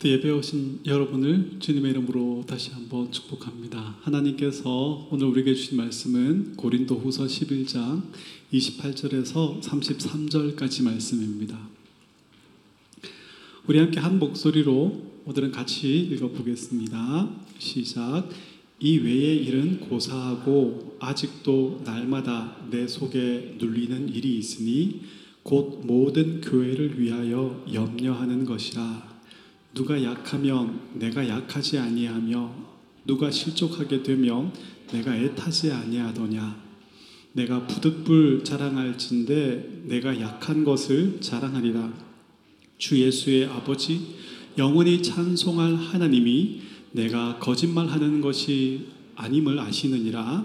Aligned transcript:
또 0.00 0.08
예배 0.08 0.30
오신 0.30 0.82
여러분을 0.86 1.56
주님의 1.58 1.90
이름으로 1.90 2.44
다시 2.46 2.70
한번 2.70 3.10
축복합니다. 3.10 3.96
하나님께서 4.02 5.08
오늘 5.10 5.26
우리에게 5.26 5.54
주신 5.56 5.76
말씀은 5.76 6.54
고린도 6.54 6.94
후서 6.94 7.24
11장 7.24 8.04
28절에서 8.52 9.60
33절까지 9.60 10.84
말씀입니다. 10.84 11.58
우리 13.66 13.80
함께 13.80 13.98
한 13.98 14.20
목소리로 14.20 15.02
오늘은 15.24 15.50
같이 15.50 15.98
읽어보겠습니다. 15.98 17.30
시작. 17.58 18.28
이 18.78 18.98
외의 18.98 19.44
일은 19.44 19.80
고사하고 19.80 20.96
아직도 21.00 21.82
날마다 21.84 22.56
내 22.70 22.86
속에 22.86 23.56
눌리는 23.58 24.14
일이 24.14 24.38
있으니 24.38 25.00
곧 25.42 25.80
모든 25.84 26.40
교회를 26.40 27.00
위하여 27.00 27.64
염려하는 27.72 28.44
것이라. 28.44 29.17
누가 29.78 30.02
약하면 30.02 30.80
내가 30.94 31.28
약하지 31.28 31.78
아니하며 31.78 32.52
누가 33.06 33.30
실족하게 33.30 34.02
되면 34.02 34.52
내가 34.92 35.16
애타지 35.16 35.70
아니하더냐? 35.70 36.60
내가 37.34 37.64
부득불 37.64 38.42
자랑할진대 38.42 39.84
내가 39.84 40.20
약한 40.20 40.64
것을 40.64 41.20
자랑하리라. 41.20 41.92
주 42.76 43.00
예수의 43.00 43.44
아버지 43.44 44.16
영원히 44.58 45.00
찬송할 45.00 45.76
하나님이 45.76 46.60
내가 46.90 47.38
거짓말하는 47.38 48.20
것이 48.20 48.88
아님을 49.14 49.60
아시느니라. 49.60 50.44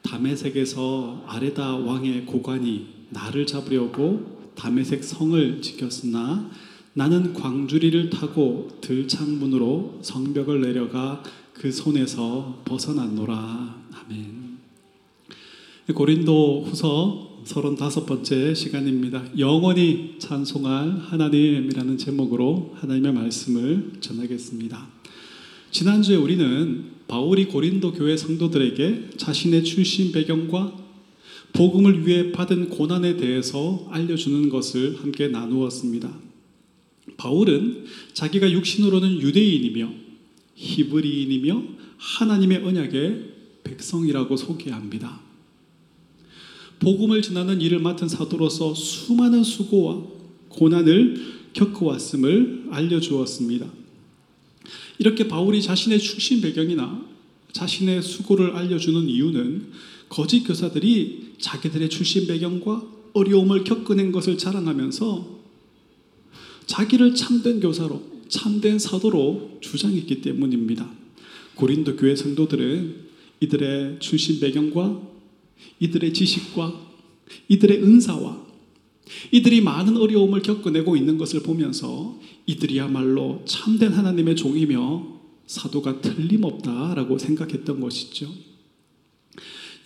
담에색에서 0.00 1.26
아레다 1.28 1.76
왕의 1.76 2.24
고관이 2.24 2.86
나를 3.10 3.46
잡으려고 3.46 4.50
담에색 4.54 5.04
성을 5.04 5.60
지켰으나 5.60 6.50
나는 6.92 7.32
광주리를 7.34 8.10
타고 8.10 8.68
들창문으로 8.80 10.00
성벽을 10.02 10.60
내려가 10.60 11.22
그 11.52 11.70
손에서 11.70 12.62
벗어났노라. 12.64 13.82
아멘. 13.92 14.58
고린도 15.94 16.64
후서 16.66 17.42
35번째 17.44 18.54
시간입니다. 18.54 19.24
영원히 19.38 20.16
찬송할 20.18 20.98
하나님이라는 20.98 21.96
제목으로 21.96 22.74
하나님의 22.76 23.12
말씀을 23.12 23.92
전하겠습니다. 24.00 24.88
지난주에 25.70 26.16
우리는 26.16 26.90
바울이 27.06 27.46
고린도 27.46 27.92
교회 27.92 28.16
성도들에게 28.16 29.10
자신의 29.16 29.64
출신 29.64 30.12
배경과 30.12 30.76
복음을 31.52 32.06
위해 32.06 32.32
받은 32.32 32.70
고난에 32.70 33.16
대해서 33.16 33.86
알려주는 33.90 34.48
것을 34.48 35.00
함께 35.00 35.28
나누었습니다. 35.28 36.29
바울은 37.20 37.84
자기가 38.14 38.50
육신으로는 38.50 39.20
유대인이며 39.20 39.92
히브리인이며 40.54 41.62
하나님의 41.98 42.64
언약의 42.64 43.24
백성이라고 43.62 44.38
소개합니다. 44.38 45.20
복음을 46.78 47.20
전하는 47.20 47.60
일을 47.60 47.78
맡은 47.80 48.08
사도로서 48.08 48.74
수많은 48.74 49.44
수고와 49.44 50.02
고난을 50.48 51.40
겪어왔음을 51.52 52.68
알려주었습니다. 52.70 53.70
이렇게 54.98 55.28
바울이 55.28 55.60
자신의 55.60 55.98
출신 55.98 56.40
배경이나 56.40 57.04
자신의 57.52 58.00
수고를 58.00 58.56
알려주는 58.56 59.08
이유는 59.10 59.72
거짓 60.08 60.44
교사들이 60.44 61.34
자기들의 61.38 61.90
출신 61.90 62.26
배경과 62.26 62.82
어려움을 63.12 63.64
겪어낸 63.64 64.10
것을 64.10 64.38
자랑하면서 64.38 65.39
자기를 66.70 67.16
참된 67.16 67.58
교사로, 67.58 68.00
참된 68.28 68.78
사도로 68.78 69.58
주장했기 69.60 70.20
때문입니다. 70.20 70.88
고린도 71.56 71.96
교회 71.96 72.14
성도들은 72.14 73.08
이들의 73.40 73.98
출신 73.98 74.38
배경과 74.38 75.02
이들의 75.80 76.14
지식과 76.14 76.90
이들의 77.48 77.82
은사와 77.82 78.46
이들이 79.32 79.62
많은 79.62 79.96
어려움을 79.96 80.42
겪어내고 80.42 80.96
있는 80.96 81.18
것을 81.18 81.42
보면서 81.42 82.20
이들이야말로 82.46 83.42
참된 83.46 83.92
하나님의 83.92 84.36
종이며 84.36 85.20
사도가 85.46 86.00
틀림없다라고 86.00 87.18
생각했던 87.18 87.80
것이죠. 87.80 88.32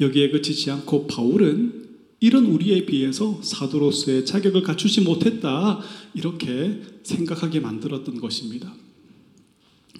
여기에 0.02 0.32
그치지 0.32 0.70
않고 0.70 1.06
바울은 1.06 1.83
이런 2.24 2.46
우리에 2.46 2.86
비해서 2.86 3.38
사도로서의 3.42 4.24
자격을 4.24 4.62
갖추지 4.62 5.02
못했다. 5.02 5.78
이렇게 6.14 6.80
생각하게 7.02 7.60
만들었던 7.60 8.18
것입니다. 8.18 8.74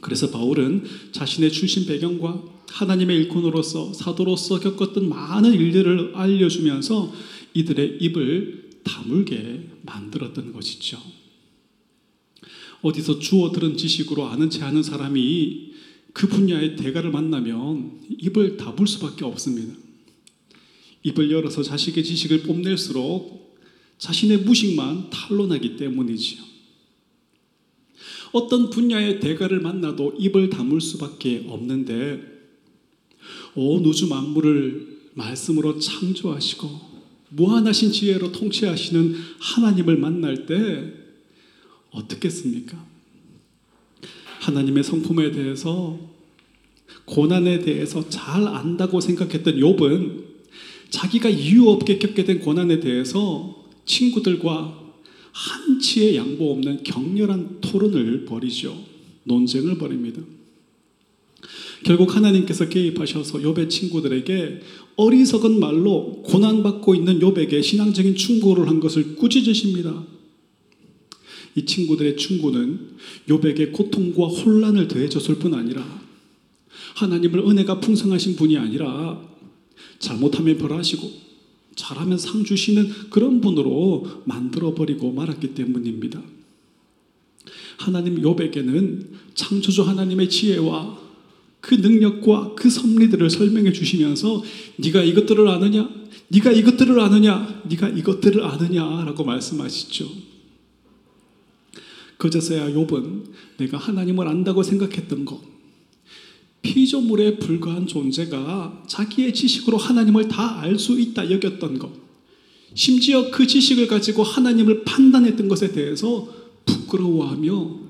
그래서 0.01 0.31
바울은 0.31 0.85
자신의 1.13 1.53
출신 1.53 1.85
배경과 1.85 2.43
하나님의 2.71 3.15
일꾼으로서 3.19 3.93
사도로서 3.93 4.59
겪었던 4.59 5.07
많은 5.07 5.53
일들을 5.53 6.13
알려주면서 6.15 7.13
이들의 7.53 7.99
입을 8.01 8.71
다물게 8.85 9.69
만들었던 9.83 10.55
것이죠. 10.55 10.99
어디서 12.81 13.19
주워 13.19 13.53
들은 13.53 13.77
지식으로 13.77 14.29
아는 14.29 14.49
체 14.49 14.63
하는 14.63 14.83
사람이 14.83 15.73
그 16.15 16.27
분야의 16.29 16.77
대가를 16.77 17.11
만나면 17.11 18.01
입을 18.09 18.57
다물 18.57 18.89
수밖에 18.89 19.27
없습니다. 19.27 19.84
입을 21.05 21.31
열어서 21.31 21.63
자식의 21.63 22.03
지식을 22.03 22.43
뽐낼수록 22.43 23.57
자신의 23.99 24.39
무식만 24.39 25.11
탄로나기 25.11 25.77
때문이지요. 25.77 26.43
어떤 28.33 28.69
분야의 28.69 29.21
대가를 29.21 29.61
만나도 29.61 30.17
입을 30.19 30.51
다물 30.51 30.81
수밖에 30.81 31.45
없는데, 31.49 32.21
온 33.55 33.85
우주 33.85 34.09
만물을 34.09 35.11
말씀으로 35.15 35.79
창조하시고, 35.79 36.95
무한하신 37.31 37.93
지혜로 37.93 38.33
통치하시는 38.33 39.15
하나님을 39.39 39.97
만날 39.97 40.47
때, 40.47 40.93
어떻겠습니까? 41.91 42.85
하나님의 44.41 44.83
성품에 44.83 45.31
대해서, 45.31 46.01
고난에 47.05 47.61
대해서 47.61 48.09
잘 48.09 48.49
안다고 48.49 49.01
생각했던 49.01 49.57
욥은 49.57 50.24
자기가 50.95 51.29
이유 51.29 51.69
없게 51.71 51.99
겪게 51.99 52.25
된 52.25 52.39
고난에 52.39 52.79
대해서 52.79 53.65
친구들과 53.85 54.81
한치의 55.33 56.15
양보 56.15 56.53
없는 56.53 56.85
격렬한 56.85 57.61
토론을 57.61 58.25
벌이죠. 58.25 58.81
논쟁을 59.25 59.77
벌입니다. 59.77 60.23
결국 61.83 62.15
하나님께서 62.15 62.69
개입하셔서 62.69 63.39
욥의 63.41 63.69
친구들에게 63.71 64.61
어리석은 64.95 65.59
말로 65.59 66.23
고난받고 66.27 66.95
있는 66.95 67.19
욥에게 67.19 67.61
신앙적인 67.61 68.15
충고를 68.15 68.69
한 68.69 68.79
것을 68.79 69.17
꾸짖으십니다. 69.17 70.05
이 71.57 71.65
친구들의 71.65 72.17
충고는 72.17 72.91
욥에게 73.29 73.73
고통과 73.73 74.29
혼란을 74.29 74.87
더해줬을 74.87 75.37
뿐 75.41 75.55
아니라 75.55 75.85
하나님을 76.95 77.41
은혜가 77.41 77.81
풍성하신 77.81 78.37
분이 78.37 78.57
아니라 78.57 79.34
잘못하면 79.99 80.59
벌하시고 80.59 81.25
잘하면 81.77 82.19
상 82.19 82.45
주시는 82.45 83.11
그런 83.11 83.41
분으로 83.41 84.23
만들어버리고 84.25 85.13
말았기 85.13 85.55
때문입니다. 85.55 86.21
하나님 87.77 88.23
욥에게는 88.23 89.07
창조주 89.35 89.83
하나님의 89.83 90.29
지혜와 90.29 91.05
그 91.61 91.75
능력과 91.75 92.55
그 92.55 92.71
섭리들을 92.71 93.29
설명해 93.31 93.73
주시면서 93.73 94.43
네가 94.77 95.03
이것들을 95.03 95.49
아느냐? 95.49 95.89
네가 96.29 96.53
이것들을 96.53 97.01
아느냐? 97.01 97.63
네가 97.69 97.89
이것들을 97.89 98.45
아느냐라고 98.45 99.25
말씀하시죠. 99.25 100.09
그제서야 102.19 102.71
욥은 102.71 103.25
내가 103.59 103.79
하나님을 103.79 104.29
안다고 104.29 104.63
생각했던 104.63 105.25
것 105.25 105.54
피조물에 106.65 107.39
불과한 107.39 107.87
존재가 107.87 108.85
자기의 108.89 109.35
지식으로 109.35 109.77
하나님을 109.77 110.29
다 110.29 110.61
알 110.61 110.79
수 110.79 110.99
있다 110.99 111.31
여겼던 111.31 111.79
것, 111.79 111.93
심지어 112.75 113.31
그 113.31 113.47
지식을 113.47 113.87
가지고 113.87 114.25
하나님을 114.25 114.83
판단했던 114.85 115.47
것에 115.47 115.73
대해서 115.73 116.27
부끄러워하며 116.65 117.81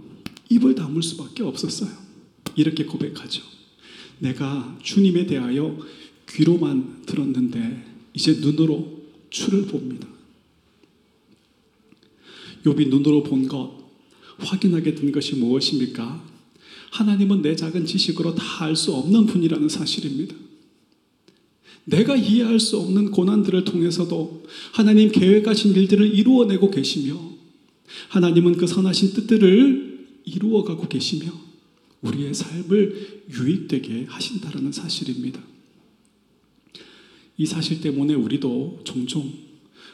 입을 0.51 0.75
다물 0.75 1.03
수밖에 1.03 1.43
없었어요. 1.43 1.91
이렇게 2.57 2.85
고백하죠. 2.85 3.43
내가 4.19 4.77
주님에 4.83 5.27
대하여 5.27 5.79
귀로만 6.29 7.03
들었는데 7.07 7.85
이제 8.13 8.33
눈으로 8.41 9.03
주를 9.31 9.67
봅니다. 9.67 10.07
욥이 12.65 12.89
눈으로 12.89 13.23
본 13.23 13.47
것, 13.49 13.79
확인하게 14.39 14.95
된 14.95 15.13
것이 15.13 15.37
무엇입니까? 15.37 16.34
하나님은 16.95 17.43
내 17.43 17.57
작은 17.57 17.87
지식으로 17.87 18.35
다 18.35 18.65
알 18.65 18.77
수 18.77 18.95
없는 18.95 19.27
분이라는 19.27 19.69
사실입니다. 19.69 20.35
내가 21.85 22.17
이해할 22.17 22.61
수 22.61 22.79
없는 22.79 23.11
고난들을 23.11 23.65
통해서도 23.65 24.45
하나님 24.73 25.11
계획하신 25.11 25.75
일들을 25.75 26.15
이루어내고 26.15 26.71
계시며 26.71 27.21
하나님은 28.09 28.57
그 28.57 28.67
선하신 28.67 29.13
뜻들을 29.13 30.07
이루어가고 30.25 30.89
계시며 30.89 31.33
우리의 32.01 32.33
삶을 32.33 33.25
유익되게 33.31 34.07
하신다라는 34.09 34.73
사실입니다. 34.73 35.43
이 37.37 37.45
사실 37.45 37.81
때문에 37.81 38.15
우리도 38.15 38.83
종종 38.85 39.33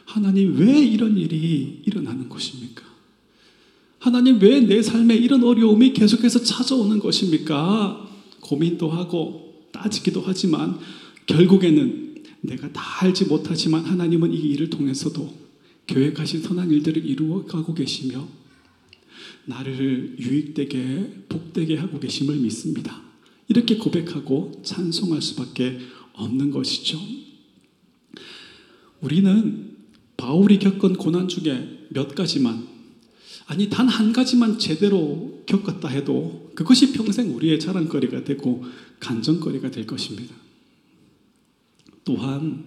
하나님 0.05 0.57
왜 0.59 0.85
이런 0.85 1.17
일이 1.17 1.83
일어나는 1.87 2.29
것입니까? 2.29 2.90
하나님 4.01 4.41
왜 4.41 4.61
내 4.61 4.81
삶에 4.83 5.15
이런 5.15 5.45
어려움이 5.45 5.93
계속해서 5.93 6.43
찾아오는 6.43 6.99
것입니까? 6.99 8.09
고민도 8.41 8.89
하고 8.89 9.69
따지기도 9.73 10.23
하지만 10.25 10.79
결국에는 11.27 12.25
내가 12.41 12.73
다 12.73 12.83
알지 13.05 13.27
못하지만 13.27 13.85
하나님은 13.85 14.33
이 14.33 14.37
일을 14.37 14.71
통해서도 14.71 15.33
계획하신 15.87 16.43
선한 16.43 16.71
일들을 16.71 17.05
이루어 17.05 17.45
가고 17.45 17.75
계시며 17.75 18.27
나를 19.45 20.17
유익되게 20.19 21.25
복되게 21.29 21.77
하고 21.77 22.01
계심을 22.01 22.37
믿습니다. 22.37 23.03
이렇게 23.49 23.77
고백하고 23.77 24.63
찬송할 24.65 25.21
수밖에 25.21 25.79
없는 26.15 26.51
것이죠. 26.51 26.99
우리는 29.03 29.77
바울이 30.17 30.59
겪은 30.59 30.95
고난 30.95 31.29
중에 31.29 31.87
몇 31.91 32.15
가지만 32.15 32.70
아니 33.51 33.69
단 33.69 33.89
한 33.89 34.13
가지만 34.13 34.61
제대로 34.61 35.43
겪었다 35.45 35.89
해도 35.89 36.53
그것이 36.55 36.93
평생 36.93 37.35
우리의 37.35 37.59
자랑거리가 37.59 38.23
되고 38.23 38.65
간정거리가 39.01 39.73
될 39.73 39.87
것입니다. 39.87 40.37
또한 42.05 42.65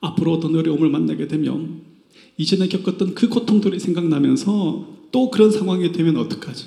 앞으로 0.00 0.32
어떤 0.32 0.56
어려움을 0.56 0.90
만나게 0.90 1.28
되면 1.28 1.82
이전에 2.38 2.66
겪었던 2.66 3.14
그 3.14 3.28
고통들이 3.28 3.78
생각나면서 3.78 4.98
또 5.12 5.30
그런 5.30 5.52
상황이 5.52 5.92
되면 5.92 6.16
어떡하지? 6.16 6.66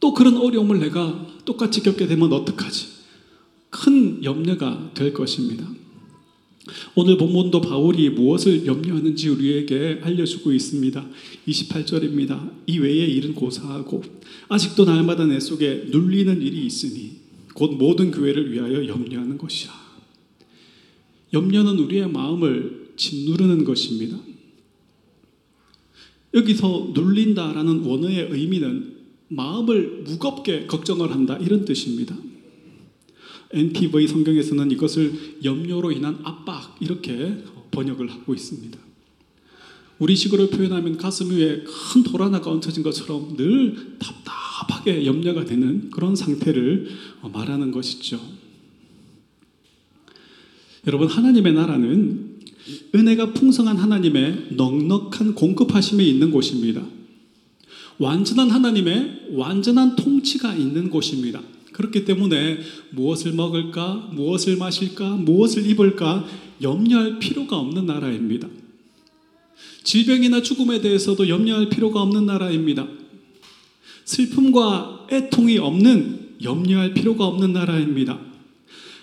또 0.00 0.12
그런 0.12 0.38
어려움을 0.38 0.80
내가 0.80 1.24
똑같이 1.44 1.84
겪게 1.84 2.08
되면 2.08 2.32
어떡하지? 2.32 2.88
큰 3.70 4.24
염려가 4.24 4.90
될 4.94 5.12
것입니다. 5.12 5.64
오늘 6.94 7.16
본문도 7.16 7.60
바울이 7.60 8.10
무엇을 8.10 8.66
염려하는지 8.66 9.28
우리에게 9.28 10.00
알려주고 10.02 10.52
있습니다. 10.52 11.04
28절입니다. 11.48 12.52
이 12.66 12.78
외의 12.78 13.12
일은 13.16 13.34
고사하고 13.34 14.02
아직도 14.48 14.84
날마다 14.84 15.26
내 15.26 15.40
속에 15.40 15.86
눌리는 15.90 16.40
일이 16.40 16.64
있으니 16.64 17.22
곧 17.54 17.72
모든 17.76 18.10
교회를 18.10 18.52
위하여 18.52 18.86
염려하는 18.86 19.38
것이라. 19.38 19.72
염려는 21.32 21.78
우리의 21.78 22.08
마음을 22.08 22.92
짓누르는 22.96 23.64
것입니다. 23.64 24.18
여기서 26.34 26.92
눌린다라는 26.94 27.80
원어의 27.80 28.28
의미는 28.30 28.96
마음을 29.28 30.02
무겁게 30.04 30.66
걱정을 30.66 31.10
한다 31.10 31.36
이런 31.38 31.64
뜻입니다. 31.64 32.16
NTV 33.52 34.08
성경에서는 34.08 34.70
이것을 34.70 35.38
염려로 35.44 35.92
인한 35.92 36.18
압박 36.24 36.76
이렇게 36.80 37.44
번역을 37.70 38.10
하고 38.10 38.34
있습니다. 38.34 38.78
우리식으로 39.98 40.48
표현하면 40.50 40.96
가슴 40.96 41.30
위에 41.30 41.62
큰 41.64 42.02
돌 42.02 42.22
하나가 42.22 42.50
얹혀진 42.50 42.82
것처럼 42.82 43.36
늘 43.36 43.98
답답하게 43.98 45.06
염려가 45.06 45.44
되는 45.44 45.90
그런 45.90 46.16
상태를 46.16 46.88
말하는 47.32 47.70
것이죠. 47.70 48.20
여러분 50.86 51.06
하나님의 51.06 51.52
나라는 51.52 52.40
은혜가 52.94 53.32
풍성한 53.32 53.76
하나님의 53.76 54.48
넉넉한 54.52 55.34
공급하심에 55.34 56.04
있는 56.04 56.30
곳입니다. 56.30 56.84
완전한 57.98 58.50
하나님의 58.50 59.28
완전한 59.32 59.94
통치가 59.96 60.54
있는 60.54 60.90
곳입니다. 60.90 61.40
그렇기 61.72 62.04
때문에 62.04 62.58
무엇을 62.90 63.32
먹을까, 63.32 64.10
무엇을 64.12 64.56
마실까, 64.56 65.16
무엇을 65.16 65.66
입을까 65.66 66.26
염려할 66.62 67.18
필요가 67.18 67.58
없는 67.58 67.86
나라입니다. 67.86 68.48
질병이나 69.84 70.42
죽음에 70.42 70.80
대해서도 70.80 71.28
염려할 71.28 71.68
필요가 71.68 72.02
없는 72.02 72.26
나라입니다. 72.26 72.86
슬픔과 74.04 75.06
애통이 75.10 75.58
없는 75.58 76.36
염려할 76.42 76.94
필요가 76.94 77.26
없는 77.26 77.52
나라입니다. 77.52 78.20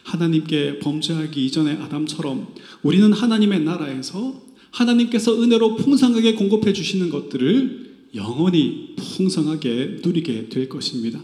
하나님께 0.04 0.80
범죄하기 0.80 1.45
이전의 1.45 1.75
아담처럼 1.75 2.48
우리는 2.81 3.12
하나님의 3.13 3.62
나라에서 3.62 4.42
하나님께서 4.71 5.42
은혜로 5.42 5.75
풍성하게 5.77 6.36
공급해 6.36 6.74
주시는 6.74 7.10
것들을 7.10 7.89
영원히 8.16 8.95
풍성하게 8.98 10.00
누리게 10.04 10.50
될 10.50 10.69
것입니다. 10.69 11.19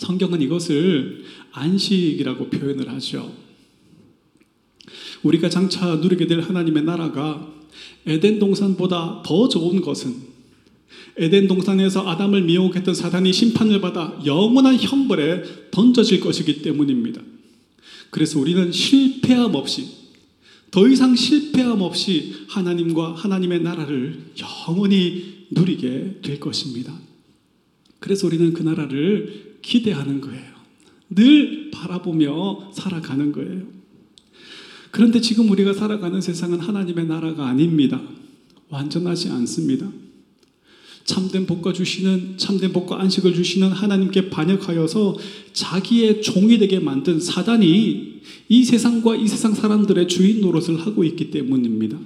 성경은 0.00 0.40
이것을 0.40 1.24
안식이라고 1.52 2.48
표현을 2.48 2.88
하죠. 2.88 3.30
우리가 5.22 5.50
장차 5.50 5.96
누리게 5.96 6.26
될 6.26 6.40
하나님의 6.40 6.84
나라가 6.84 7.52
에덴 8.06 8.38
동산보다 8.38 9.22
더 9.24 9.48
좋은 9.48 9.82
것은 9.82 10.14
에덴 11.18 11.46
동산에서 11.46 12.08
아담을 12.08 12.42
미혹했던 12.44 12.94
사단이 12.94 13.30
심판을 13.30 13.82
받아 13.82 14.18
영원한 14.24 14.76
형벌에 14.76 15.70
던져질 15.70 16.20
것이기 16.20 16.62
때문입니다. 16.62 17.20
그래서 18.08 18.40
우리는 18.40 18.72
실패함 18.72 19.54
없이 19.54 19.86
더 20.70 20.88
이상 20.88 21.14
실패함 21.14 21.82
없이 21.82 22.32
하나님과 22.48 23.16
하나님의 23.16 23.60
나라를 23.60 24.18
영원히 24.66 25.44
누리게 25.50 26.20
될 26.22 26.40
것입니다. 26.40 26.98
그래서 27.98 28.26
우리는 28.26 28.54
그 28.54 28.62
나라를 28.62 29.49
기대하는 29.62 30.20
거예요. 30.20 30.50
늘 31.10 31.70
바라보며 31.70 32.70
살아가는 32.72 33.32
거예요. 33.32 33.62
그런데 34.90 35.20
지금 35.20 35.50
우리가 35.50 35.72
살아가는 35.72 36.20
세상은 36.20 36.60
하나님의 36.60 37.06
나라가 37.06 37.46
아닙니다. 37.46 38.00
완전하지 38.68 39.28
않습니다. 39.30 39.90
참된 41.04 41.46
복과 41.46 41.72
주시는 41.72 42.34
참된 42.36 42.72
복과 42.72 43.00
안식을 43.00 43.34
주시는 43.34 43.70
하나님께 43.70 44.30
반역하여서 44.30 45.16
자기의 45.52 46.22
종이 46.22 46.58
되게 46.58 46.78
만든 46.78 47.18
사단이 47.18 48.20
이 48.48 48.64
세상과 48.64 49.16
이 49.16 49.26
세상 49.26 49.54
사람들의 49.54 50.06
주인 50.08 50.40
노릇을 50.40 50.80
하고 50.80 51.02
있기 51.04 51.30
때문입니다. 51.30 51.98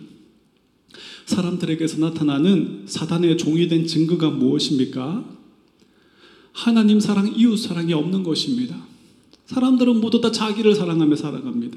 사람들에게서 1.27 1.99
나타나는 1.99 2.83
사단의 2.87 3.37
종이 3.39 3.69
된 3.69 3.87
증거가 3.87 4.31
무엇입니까? 4.31 5.34
하나님 6.55 7.01
사랑, 7.01 7.35
이웃 7.37 7.57
사랑이 7.57 7.93
없는 7.93 8.23
것입니다. 8.23 8.87
사람들은 9.47 10.01
모두 10.01 10.21
다 10.21 10.31
자기를 10.31 10.75
사랑하며 10.75 11.17
살아갑니다. 11.17 11.77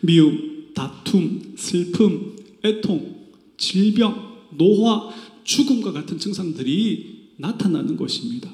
미움, 0.00 0.66
다툼, 0.74 1.54
슬픔, 1.56 2.36
애통, 2.64 3.14
질병, 3.56 4.34
노화, 4.50 5.08
죽음과 5.44 5.92
같은 5.92 6.18
증상들이 6.18 7.28
나타나는 7.36 7.96
것입니다. 7.96 8.50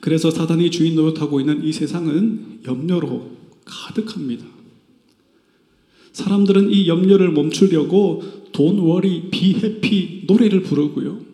그래서 0.00 0.30
사단이 0.30 0.70
주인 0.70 0.94
노릇하고 0.94 1.40
있는 1.40 1.62
이 1.62 1.72
세상은 1.72 2.60
염려로 2.66 3.36
가득합니다. 3.66 4.46
사람들은 6.12 6.72
이 6.72 6.88
염려를 6.88 7.32
멈추려고 7.32 8.48
돈 8.52 8.78
워리 8.78 9.28
비 9.30 9.54
해피 9.54 10.24
노래를 10.26 10.62
부르고요. 10.62 11.29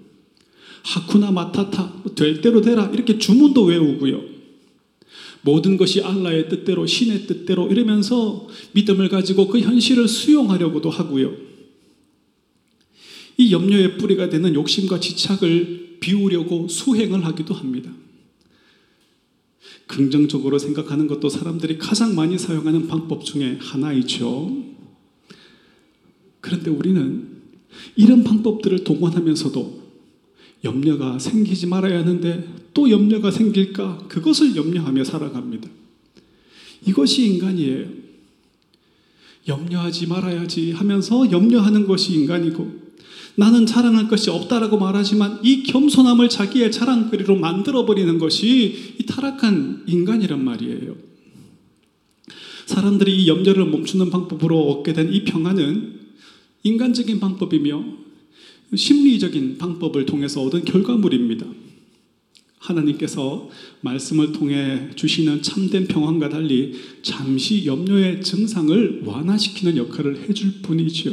하쿠나 0.86 1.32
마타타 1.32 2.04
될 2.14 2.40
대로 2.40 2.60
되라 2.60 2.86
이렇게 2.94 3.18
주문도 3.18 3.64
외우고요. 3.64 4.22
모든 5.42 5.76
것이 5.76 6.00
알라의 6.00 6.48
뜻대로 6.48 6.86
신의 6.86 7.26
뜻대로 7.26 7.68
이러면서 7.68 8.46
믿음을 8.72 9.08
가지고 9.08 9.48
그 9.48 9.58
현실을 9.58 10.06
수용하려고도 10.06 10.88
하고요. 10.88 11.34
이 13.36 13.52
염려의 13.52 13.98
뿌리가 13.98 14.28
되는 14.28 14.54
욕심과 14.54 15.00
지착을 15.00 15.98
비우려고 16.00 16.68
수행을 16.68 17.24
하기도 17.24 17.52
합니다. 17.52 17.92
긍정적으로 19.88 20.58
생각하는 20.58 21.08
것도 21.08 21.28
사람들이 21.28 21.78
가장 21.78 22.14
많이 22.14 22.38
사용하는 22.38 22.86
방법 22.86 23.24
중에 23.24 23.58
하나이죠. 23.60 24.64
그런데 26.40 26.70
우리는 26.70 27.28
이런 27.96 28.22
방법들을 28.22 28.84
동원하면서도 28.84 29.85
염려가 30.66 31.18
생기지 31.18 31.66
말아야 31.66 32.00
하는데 32.00 32.46
또 32.74 32.90
염려가 32.90 33.30
생길까? 33.30 34.06
그것을 34.08 34.54
염려하며 34.54 35.04
살아갑니다. 35.04 35.68
이것이 36.86 37.26
인간이에요. 37.32 37.86
염려하지 39.48 40.08
말아야지 40.08 40.72
하면서 40.72 41.30
염려하는 41.30 41.86
것이 41.86 42.14
인간이고 42.14 42.86
나는 43.36 43.64
자랑할 43.66 44.08
것이 44.08 44.30
없다라고 44.30 44.78
말하지만 44.78 45.40
이 45.42 45.62
겸손함을 45.62 46.28
자기의 46.28 46.72
자랑거리로 46.72 47.36
만들어버리는 47.36 48.18
것이 48.18 48.94
이 48.98 49.06
타락한 49.06 49.84
인간이란 49.86 50.44
말이에요. 50.44 50.96
사람들이 52.66 53.22
이 53.22 53.28
염려를 53.28 53.66
멈추는 53.66 54.10
방법으로 54.10 54.70
얻게 54.70 54.92
된 54.92 55.12
이 55.12 55.24
평안은 55.24 56.00
인간적인 56.64 57.20
방법이며 57.20 58.05
심리적인 58.74 59.58
방법을 59.58 60.06
통해서 60.06 60.42
얻은 60.42 60.64
결과물입니다. 60.64 61.46
하나님께서 62.58 63.48
말씀을 63.80 64.32
통해 64.32 64.90
주시는 64.96 65.42
참된 65.42 65.86
평안과 65.86 66.28
달리 66.28 66.74
잠시 67.02 67.64
염려의 67.66 68.22
증상을 68.22 69.02
완화시키는 69.04 69.76
역할을 69.76 70.28
해줄 70.28 70.62
뿐이지요. 70.62 71.12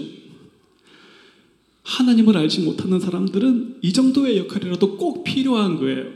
하나님을 1.84 2.38
알지 2.38 2.62
못하는 2.62 3.00
사람들은 3.00 3.80
이 3.82 3.94
정도의 3.94 4.38
역할이라도 4.38 4.98
꼭 4.98 5.24
필요한 5.24 5.78
거예요. 5.78 6.14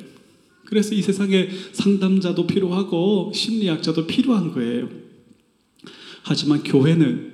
그래서 0.65 0.95
이 0.95 1.01
세상에 1.01 1.49
상담자도 1.71 2.47
필요하고 2.47 3.31
심리학자도 3.33 4.07
필요한 4.07 4.51
거예요. 4.51 4.89
하지만 6.23 6.63
교회는 6.63 7.33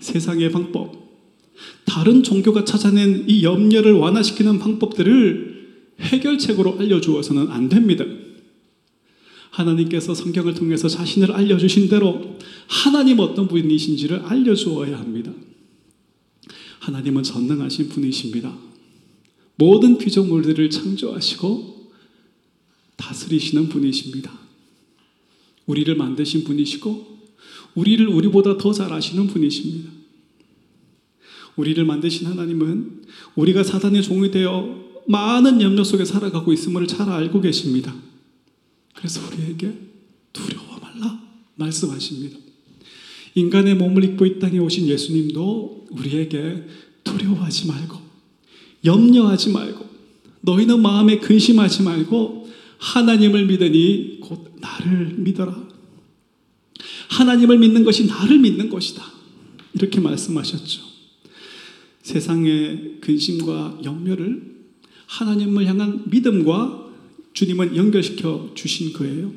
세상의 0.00 0.50
방법, 0.50 1.07
다른 1.84 2.22
종교가 2.22 2.64
찾아낸 2.64 3.24
이 3.28 3.42
염려를 3.42 3.92
완화시키는 3.92 4.58
방법들을 4.58 5.58
해결책으로 6.00 6.78
알려주어서는 6.78 7.48
안 7.48 7.68
됩니다. 7.68 8.04
하나님께서 9.50 10.14
성경을 10.14 10.54
통해서 10.54 10.88
자신을 10.88 11.32
알려주신 11.32 11.88
대로 11.88 12.38
하나님 12.68 13.18
어떤 13.18 13.48
분이신지를 13.48 14.20
알려주어야 14.20 14.98
합니다. 14.98 15.32
하나님은 16.80 17.22
전능하신 17.22 17.88
분이십니다. 17.88 18.56
모든 19.56 19.98
피조물들을 19.98 20.70
창조하시고 20.70 21.92
다스리시는 22.96 23.68
분이십니다. 23.68 24.32
우리를 25.66 25.94
만드신 25.96 26.44
분이시고 26.44 27.18
우리를 27.74 28.06
우리보다 28.06 28.58
더 28.58 28.72
잘 28.72 28.92
아시는 28.92 29.26
분이십니다. 29.26 29.97
우리를 31.58 31.84
만드신 31.84 32.28
하나님은 32.28 33.02
우리가 33.34 33.64
사단의 33.64 34.02
종이 34.02 34.30
되어 34.30 34.88
많은 35.08 35.60
염려 35.60 35.82
속에 35.82 36.04
살아가고 36.04 36.52
있음을 36.52 36.86
잘 36.86 37.08
알고 37.08 37.40
계십니다. 37.40 37.94
그래서 38.94 39.20
우리에게 39.26 39.72
두려워 40.32 40.78
말라 40.80 41.20
말씀하십니다. 41.56 42.38
인간의 43.34 43.74
몸을 43.74 44.04
입고 44.04 44.24
이 44.26 44.38
땅에 44.38 44.58
오신 44.58 44.86
예수님도 44.86 45.88
우리에게 45.90 46.64
두려워하지 47.02 47.66
말고 47.66 47.98
염려하지 48.84 49.50
말고 49.50 49.86
너희는 50.42 50.80
마음에 50.80 51.18
근심하지 51.18 51.82
말고 51.82 52.48
하나님을 52.78 53.46
믿으니 53.46 54.18
곧 54.20 54.54
나를 54.60 55.14
믿어라. 55.18 55.68
하나님을 57.10 57.58
믿는 57.58 57.82
것이 57.82 58.06
나를 58.06 58.38
믿는 58.38 58.68
것이다. 58.70 59.02
이렇게 59.74 59.98
말씀하셨죠. 59.98 60.97
세상의 62.08 62.96
근심과 63.02 63.80
염려를 63.84 64.56
하나님을 65.06 65.66
향한 65.66 66.04
믿음과 66.06 66.88
주님은 67.34 67.76
연결시켜 67.76 68.50
주신 68.54 68.94
거예요. 68.94 69.30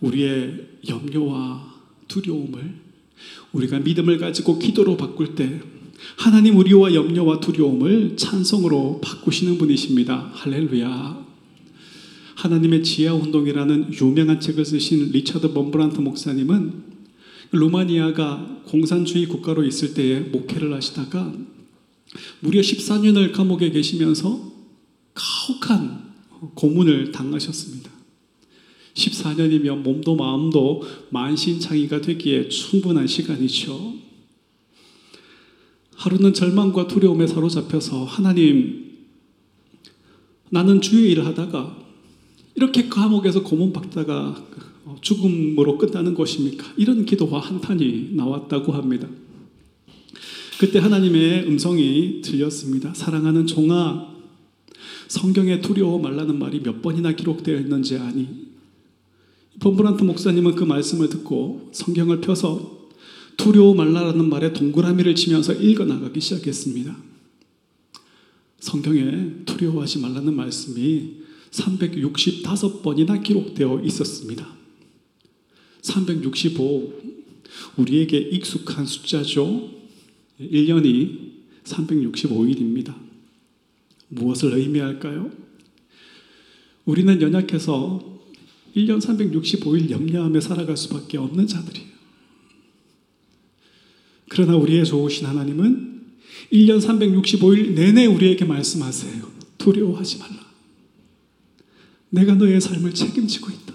우리의 0.00 0.66
염려와 0.86 1.74
두려움을 2.08 2.74
우리가 3.52 3.78
믿음을 3.78 4.18
가지고 4.18 4.58
기도로 4.58 4.98
바꿀 4.98 5.34
때 5.34 5.62
하나님 6.18 6.58
우리와 6.58 6.92
염려와 6.92 7.40
두려움을 7.40 8.18
찬성으로 8.18 9.00
바꾸시는 9.02 9.56
분이십니다. 9.56 10.30
할렐루야. 10.34 11.24
하나님의 12.34 12.82
지하 12.82 13.14
운동이라는 13.14 13.94
유명한 13.98 14.40
책을 14.40 14.66
쓰신 14.66 15.10
리차드 15.10 15.54
범브란트 15.54 16.00
목사님은 16.00 16.93
루마니아가 17.52 18.62
공산주의 18.66 19.26
국가로 19.26 19.64
있을 19.64 19.94
때에 19.94 20.20
목회를 20.20 20.72
하시다가 20.72 21.32
무려 22.40 22.60
14년을 22.60 23.32
감옥에 23.32 23.70
계시면서 23.70 24.52
가혹한 25.14 26.12
고문을 26.54 27.12
당하셨습니다. 27.12 27.90
14년이면 28.94 29.78
몸도 29.78 30.14
마음도 30.16 30.82
만신창이가 31.10 32.00
되기에 32.00 32.48
충분한 32.48 33.06
시간이죠. 33.06 33.94
하루는 35.96 36.34
절망과 36.34 36.86
두려움에 36.86 37.26
사로잡혀서 37.26 38.04
하나님, 38.04 38.84
나는 40.50 40.80
주의 40.80 41.10
일을 41.12 41.26
하다가 41.26 41.78
이렇게 42.54 42.88
감옥에서 42.88 43.42
고문받다가 43.42 44.46
죽음으로 45.00 45.78
끝나는 45.78 46.14
것입니까? 46.14 46.66
이런 46.76 47.04
기도와 47.04 47.40
한탄이 47.40 48.10
나왔다고 48.12 48.72
합니다. 48.72 49.08
그때 50.58 50.78
하나님의 50.78 51.46
음성이 51.46 52.20
들렸습니다. 52.22 52.94
사랑하는 52.94 53.46
종아, 53.46 54.14
성경에 55.08 55.60
두려워 55.60 55.98
말라는 55.98 56.38
말이 56.38 56.62
몇 56.62 56.80
번이나 56.82 57.12
기록되어 57.12 57.58
있는지 57.58 57.96
아니? 57.96 58.28
본브란트 59.60 60.04
목사님은 60.04 60.54
그 60.54 60.64
말씀을 60.64 61.08
듣고 61.08 61.70
성경을 61.72 62.20
펴서 62.20 62.88
두려워 63.36 63.74
말라라는 63.74 64.28
말에 64.28 64.52
동그라미를 64.52 65.14
치면서 65.14 65.52
읽어 65.52 65.84
나가기 65.84 66.20
시작했습니다. 66.20 66.96
성경에 68.60 69.44
두려워하지 69.44 69.98
말라는 70.00 70.34
말씀이 70.34 71.24
365번이나 71.50 73.22
기록되어 73.22 73.82
있었습니다. 73.84 74.63
365, 75.84 76.92
우리에게 77.76 78.18
익숙한 78.18 78.86
숫자죠. 78.86 79.70
1년이 80.40 81.32
365일입니다. 81.64 82.94
무엇을 84.08 84.54
의미할까요? 84.54 85.30
우리는 86.84 87.20
연약해서 87.20 88.20
1년 88.74 89.00
365일 89.00 89.90
염려하며 89.90 90.40
살아갈 90.40 90.76
수밖에 90.76 91.16
없는 91.18 91.46
자들이에요. 91.46 91.94
그러나 94.28 94.56
우리의 94.56 94.84
좋으신 94.84 95.26
하나님은 95.26 96.02
1년 96.52 96.80
365일 96.80 97.74
내내 97.74 98.06
우리에게 98.06 98.44
말씀하세요. 98.44 99.32
두려워하지 99.58 100.18
말라. 100.18 100.44
내가 102.10 102.34
너의 102.34 102.60
삶을 102.60 102.94
책임지고 102.94 103.50
있다. 103.50 103.73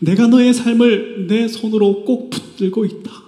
내가 0.00 0.26
너의 0.26 0.52
삶을 0.52 1.26
내 1.26 1.48
손으로 1.48 2.04
꼭 2.04 2.30
붙들고 2.30 2.84
있다. 2.84 3.26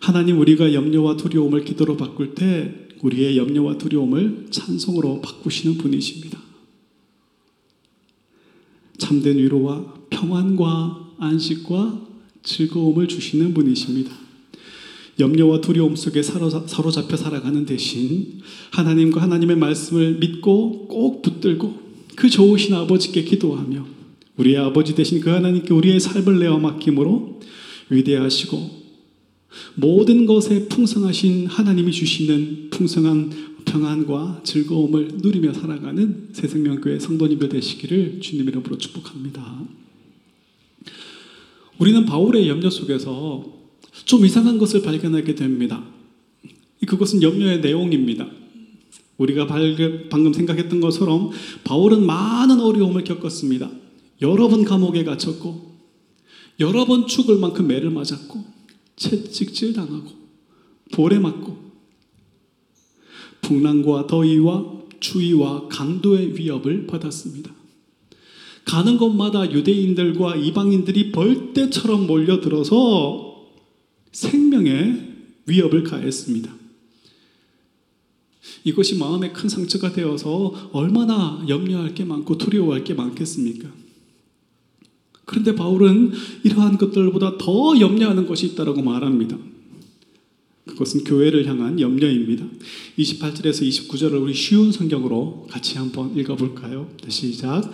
하나님 0.00 0.38
우리가 0.38 0.72
염려와 0.72 1.16
두려움을 1.16 1.64
기도로 1.64 1.96
바꿀 1.96 2.34
때 2.34 2.86
우리의 3.02 3.36
염려와 3.36 3.78
두려움을 3.78 4.46
찬송으로 4.50 5.20
바꾸시는 5.20 5.78
분이십니다. 5.78 6.40
참된 8.98 9.36
위로와 9.38 9.94
평안과 10.10 11.14
안식과 11.18 12.06
즐거움을 12.42 13.08
주시는 13.08 13.52
분이십니다. 13.52 14.12
염려와 15.18 15.60
두려움 15.60 15.96
속에 15.96 16.22
사로잡혀 16.22 17.16
살아가는 17.16 17.66
대신 17.66 18.40
하나님과 18.70 19.22
하나님의 19.22 19.56
말씀을 19.56 20.18
믿고 20.18 20.86
꼭 20.86 21.22
붙들고 21.22 21.86
그 22.14 22.30
좋으신 22.30 22.74
아버지께 22.74 23.24
기도하며 23.24 23.95
우리의 24.36 24.58
아버지 24.58 24.94
되신 24.94 25.20
그 25.20 25.30
하나님께 25.30 25.72
우리의 25.72 26.00
삶을 26.00 26.38
내어 26.38 26.58
맡김으로 26.58 27.40
위대하시고 27.88 28.86
모든 29.76 30.26
것에 30.26 30.68
풍성하신 30.68 31.46
하나님이 31.46 31.92
주시는 31.92 32.70
풍성한 32.70 33.56
평안과 33.64 34.42
즐거움을 34.44 35.08
누리며 35.22 35.52
살아가는 35.52 36.28
새생명교회 36.32 36.98
성도님들 36.98 37.48
되시기를 37.48 38.20
주님 38.20 38.48
이름으로 38.48 38.78
축복합니다. 38.78 39.64
우리는 41.78 42.04
바울의 42.06 42.48
염려 42.48 42.70
속에서 42.70 43.44
좀 44.04 44.24
이상한 44.24 44.58
것을 44.58 44.82
발견하게 44.82 45.34
됩니다. 45.34 45.84
그것은 46.86 47.22
염려의 47.22 47.60
내용입니다. 47.60 48.28
우리가 49.18 49.46
방금 50.10 50.32
생각했던 50.32 50.80
것처럼 50.80 51.30
바울은 51.64 52.04
많은 52.04 52.60
어려움을 52.60 53.04
겪었습니다. 53.04 53.70
여러 54.22 54.48
번 54.48 54.64
감옥에 54.64 55.04
갇혔고, 55.04 55.76
여러 56.60 56.84
번 56.84 57.06
죽을 57.06 57.38
만큼 57.38 57.66
매를 57.66 57.90
맞았고, 57.90 58.56
채찍질 58.96 59.74
당하고 59.74 60.10
볼에 60.92 61.18
맞고 61.18 61.56
풍랑과 63.42 64.06
더위와 64.06 64.76
추위와 64.98 65.68
강도의 65.68 66.36
위협을 66.36 66.86
받았습니다. 66.86 67.54
가는 68.64 68.96
곳마다 68.96 69.52
유대인들과 69.52 70.36
이방인들이 70.36 71.12
벌떼처럼 71.12 72.06
몰려들어서 72.06 73.46
생명에 74.10 75.14
위협을 75.46 75.84
가했습니다. 75.84 76.52
이것이 78.64 78.96
마음에 78.96 79.30
큰 79.30 79.48
상처가 79.48 79.92
되어서 79.92 80.70
얼마나 80.72 81.44
염려할 81.46 81.94
게 81.94 82.04
많고 82.04 82.38
두려워할 82.38 82.82
게 82.82 82.94
많겠습니까? 82.94 83.85
그런데 85.26 85.54
바울은 85.54 86.12
이러한 86.44 86.78
것들보다 86.78 87.36
더 87.36 87.78
염려하는 87.78 88.26
것이 88.26 88.46
있다고 88.46 88.80
말합니다. 88.80 89.36
그것은 90.66 91.04
교회를 91.04 91.46
향한 91.46 91.78
염려입니다. 91.80 92.44
28절에서 92.98 93.68
29절을 93.68 94.22
우리 94.22 94.34
쉬운 94.34 94.72
성경으로 94.72 95.46
같이 95.50 95.78
한번 95.78 96.16
읽어볼까요? 96.16 96.88
시작. 97.08 97.70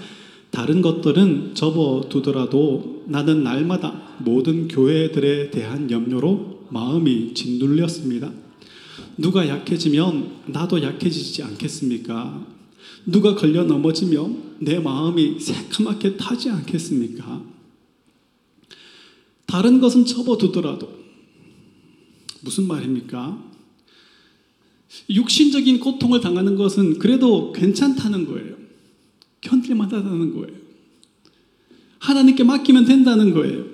다른 0.50 0.82
것들은 0.82 1.54
접어두더라도 1.54 3.04
나는 3.06 3.42
날마다 3.42 4.16
모든 4.18 4.68
교회들에 4.68 5.50
대한 5.50 5.90
염려로 5.90 6.66
마음이 6.70 7.32
짓눌렸습니다. 7.34 8.30
누가 9.16 9.48
약해지면 9.48 10.30
나도 10.46 10.82
약해지지 10.82 11.42
않겠습니까? 11.42 12.46
누가 13.06 13.34
걸려 13.34 13.64
넘어지면 13.64 14.51
내 14.64 14.78
마음이 14.78 15.40
새카맣게 15.40 16.16
타지 16.16 16.48
않겠습니까? 16.50 17.44
다른 19.46 19.80
것은 19.80 20.06
접어두더라도 20.06 21.02
무슨 22.42 22.68
말입니까? 22.68 23.50
육신적인 25.10 25.80
고통을 25.80 26.20
당하는 26.20 26.54
것은 26.54 26.98
그래도 26.98 27.52
괜찮다는 27.52 28.26
거예요. 28.26 28.56
견딜만 29.40 29.86
하다는 29.92 30.34
거예요. 30.34 30.56
하나님께 31.98 32.44
맡기면 32.44 32.84
된다는 32.84 33.32
거예요. 33.32 33.64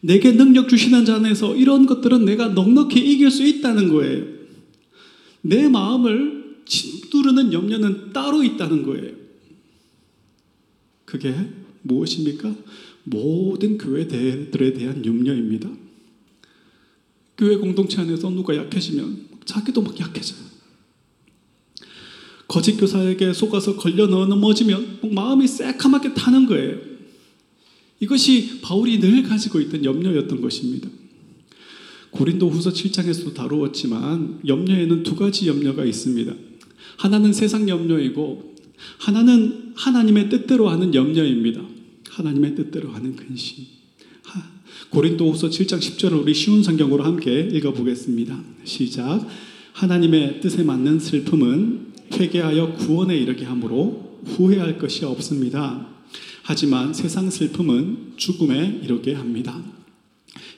내게 0.00 0.32
능력 0.32 0.68
주시는 0.68 1.04
자 1.04 1.16
안에서 1.16 1.54
이런 1.56 1.86
것들은 1.86 2.24
내가 2.24 2.48
넉넉히 2.48 2.98
이길 3.00 3.30
수 3.30 3.44
있다는 3.46 3.88
거예요. 3.88 4.24
내 5.42 5.68
마음을 5.68 6.62
짓누르는 6.64 7.52
염려는 7.52 8.12
따로 8.12 8.42
있다는 8.42 8.84
거예요. 8.84 9.23
그게 11.04 11.34
무엇입니까? 11.82 12.54
모든 13.04 13.78
교회들에 13.78 14.72
대한 14.72 15.04
염려입니다. 15.04 15.68
교회 17.36 17.56
공동체 17.56 18.00
안에서 18.00 18.30
누가 18.30 18.56
약해지면 18.56 19.28
자기도 19.44 19.82
막 19.82 19.98
약해져요. 19.98 20.40
거짓 22.46 22.76
교사에게 22.76 23.32
속아서 23.32 23.76
걸려 23.76 24.06
넘어지면 24.06 25.00
마음이 25.12 25.46
새카맣게 25.46 26.14
타는 26.14 26.46
거예요. 26.46 26.78
이것이 28.00 28.60
바울이 28.60 29.00
늘 29.00 29.22
가지고 29.22 29.60
있던 29.60 29.84
염려였던 29.84 30.40
것입니다. 30.40 30.88
고린도 32.10 32.48
후서 32.48 32.70
7장에서도 32.70 33.34
다루었지만 33.34 34.40
염려에는 34.46 35.02
두 35.02 35.16
가지 35.16 35.48
염려가 35.48 35.84
있습니다. 35.84 36.32
하나는 36.96 37.32
세상 37.32 37.68
염려이고 37.68 38.53
하나는 38.98 39.72
하나님의 39.74 40.28
뜻대로 40.28 40.68
하는 40.68 40.94
염려입니다. 40.94 41.62
하나님의 42.10 42.54
뜻대로 42.54 42.90
하는 42.90 43.16
근심. 43.16 43.64
고린도후서 44.90 45.48
7장 45.48 45.78
10절을 45.78 46.22
우리 46.22 46.34
쉬운 46.34 46.62
성경으로 46.62 47.02
함께 47.02 47.48
읽어보겠습니다. 47.52 48.40
시작. 48.64 49.26
하나님의 49.72 50.40
뜻에 50.40 50.62
맞는 50.62 51.00
슬픔은 51.00 51.94
회개하여 52.12 52.74
구원에 52.74 53.16
이르게 53.16 53.44
하므로 53.44 54.20
후회할 54.24 54.78
것이 54.78 55.04
없습니다. 55.04 55.88
하지만 56.42 56.94
세상 56.94 57.28
슬픔은 57.28 58.12
죽음에 58.16 58.80
이르게 58.84 59.14
합니다. 59.14 59.60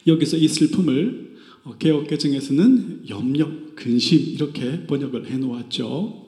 여기서 0.06 0.36
이 0.36 0.48
슬픔을 0.48 1.36
개혁개정에서는 1.78 3.04
염려, 3.08 3.48
근심 3.74 4.20
이렇게 4.20 4.86
번역을 4.86 5.30
해놓았죠. 5.30 6.25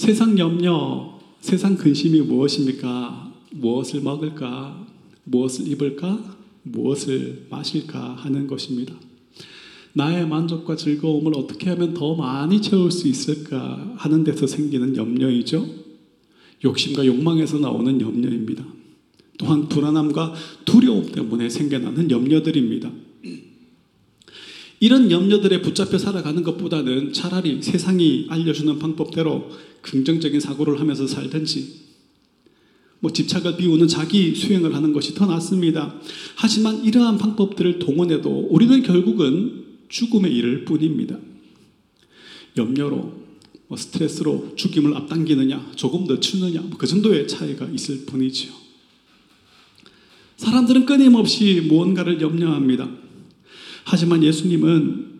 세상 0.00 0.38
염려, 0.38 1.20
세상 1.42 1.76
근심이 1.76 2.22
무엇입니까? 2.22 3.34
무엇을 3.50 4.00
먹을까? 4.00 4.86
무엇을 5.24 5.68
입을까? 5.68 6.38
무엇을 6.62 7.48
마실까 7.50 8.14
하는 8.16 8.46
것입니다. 8.46 8.94
나의 9.92 10.26
만족과 10.26 10.76
즐거움을 10.76 11.36
어떻게 11.36 11.68
하면 11.68 11.92
더 11.92 12.14
많이 12.14 12.62
채울 12.62 12.90
수 12.90 13.08
있을까 13.08 13.92
하는 13.98 14.24
데서 14.24 14.46
생기는 14.46 14.96
염려이죠. 14.96 15.68
욕심과 16.64 17.04
욕망에서 17.04 17.58
나오는 17.58 18.00
염려입니다. 18.00 18.64
또한 19.36 19.68
불안함과 19.68 20.32
두려움 20.64 21.12
때문에 21.12 21.50
생겨나는 21.50 22.10
염려들입니다. 22.10 22.90
이런 24.82 25.10
염려들에 25.10 25.60
붙잡혀 25.60 25.98
살아가는 25.98 26.42
것보다는 26.42 27.12
차라리 27.12 27.60
세상이 27.62 28.28
알려주는 28.30 28.78
방법대로 28.78 29.50
긍정적인 29.82 30.40
사고를 30.40 30.80
하면서 30.80 31.06
살든지 31.06 31.80
뭐 33.00 33.12
집착을 33.12 33.56
비우는 33.56 33.88
자기 33.88 34.34
수행을 34.34 34.74
하는 34.74 34.92
것이 34.92 35.14
더 35.14 35.26
낫습니다. 35.26 35.94
하지만 36.36 36.84
이러한 36.84 37.18
방법들을 37.18 37.78
동원해도 37.78 38.48
우리는 38.50 38.82
결국은 38.82 39.64
죽음에 39.88 40.28
이를 40.28 40.64
뿐입니다. 40.64 41.18
염려로 42.56 43.20
뭐 43.68 43.78
스트레스로 43.78 44.54
죽임을 44.56 44.94
앞당기느냐 44.96 45.72
조금 45.76 46.06
더 46.06 46.18
추느냐 46.18 46.60
뭐 46.60 46.76
그 46.76 46.86
정도의 46.86 47.28
차이가 47.28 47.66
있을 47.66 48.04
뿐이지요. 48.04 48.52
사람들은 50.36 50.86
끊임없이 50.86 51.60
무언가를 51.68 52.20
염려합니다. 52.20 52.90
하지만 53.84 54.22
예수님은 54.22 55.10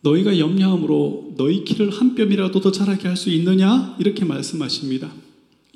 너희가 0.00 0.38
염려함으로 0.38 1.25
너희 1.36 1.64
키를 1.64 1.90
한 1.90 2.14
뼘이라도 2.14 2.60
더 2.60 2.72
자라게 2.72 3.08
할 3.08 3.16
수 3.16 3.30
있느냐 3.30 3.96
이렇게 3.98 4.24
말씀하십니다. 4.24 5.12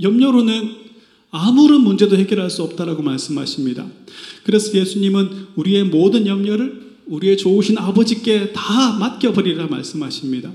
염려로는 0.01 0.91
아무런 1.31 1.83
문제도 1.83 2.17
해결할 2.17 2.51
수 2.51 2.63
없다라고 2.63 3.03
말씀하십니다. 3.03 3.87
그래서 4.45 4.77
예수님은 4.77 5.49
우리의 5.57 5.85
모든 5.85 6.27
염려를 6.27 6.91
우리의 7.07 7.37
좋으신 7.37 7.79
아버지께 7.79 8.53
다 8.53 8.99
맡겨버리라 8.99 9.67
말씀하십니다. 9.67 10.53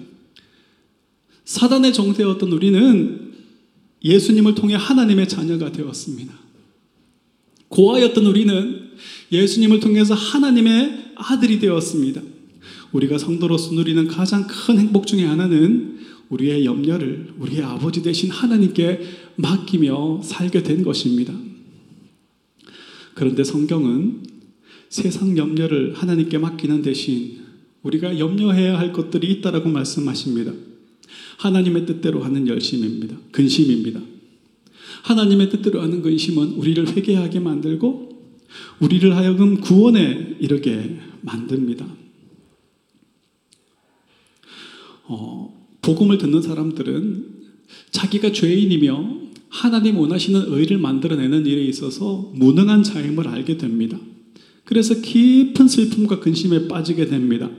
사단의 1.46 1.94
정세였던 1.94 2.52
우리는 2.52 3.34
예수님을 4.04 4.56
통해 4.56 4.76
하나님의 4.76 5.28
자녀가 5.28 5.72
되었습니다. 5.72 6.34
고아였던 7.70 8.26
우리는 8.26 8.92
예수님을 9.32 9.80
통해서 9.80 10.14
하나님의 10.14 11.14
아들이 11.16 11.60
되었습니다. 11.60 12.22
우리가 12.96 13.18
성도로서 13.18 13.74
누리는 13.74 14.08
가장 14.08 14.48
큰 14.48 14.80
행복 14.80 15.06
중의 15.06 15.26
하나는 15.26 16.00
우리의 16.30 16.66
염려를 16.66 17.34
우리의 17.38 17.62
아버지 17.62 18.02
되신 18.02 18.30
하나님께 18.32 19.02
맡기며 19.36 20.22
살게 20.24 20.64
된 20.64 20.82
것입니다. 20.82 21.34
그런데 23.14 23.44
성경은 23.44 24.24
세상 24.90 25.38
염려를 25.38 25.94
하나님께 25.94 26.38
맡기는 26.38 26.82
대신 26.82 27.40
우리가 27.84 28.18
염려해야 28.18 28.80
할 28.80 28.94
것들이 28.94 29.30
있다라고 29.34 29.70
말씀하십니다. 29.70 30.54
하나님의 31.38 31.86
뜻대로 31.86 32.24
하는 32.24 32.48
열심입니다. 32.48 33.18
근심입니다. 33.32 34.00
하나님의 35.04 35.50
뜻대로 35.50 35.82
하는 35.82 36.02
근심은 36.02 36.54
우리를 36.54 36.96
회개하게 36.96 37.42
만들고 37.42 38.10
우리를 38.80 39.16
하여금 39.16 39.60
구원에 39.60 40.38
이르게 40.40 40.98
만듭니다. 41.22 42.05
어, 45.08 45.68
복음을 45.82 46.18
듣는 46.18 46.42
사람들은 46.42 47.36
자기가 47.92 48.32
죄인이며 48.32 49.26
하나님 49.50 49.98
원하시는 49.98 50.52
의를 50.54 50.78
만들어내는 50.78 51.46
일에 51.46 51.64
있어서 51.66 52.32
무능한 52.36 52.84
자임을 52.84 53.28
알게 53.28 53.58
됩니다. 53.58 53.98
그래서 54.66 55.00
깊은 55.00 55.68
슬픔과 55.68 56.20
근심에 56.20 56.68
빠지게 56.68 57.06
됩니다. 57.06 57.50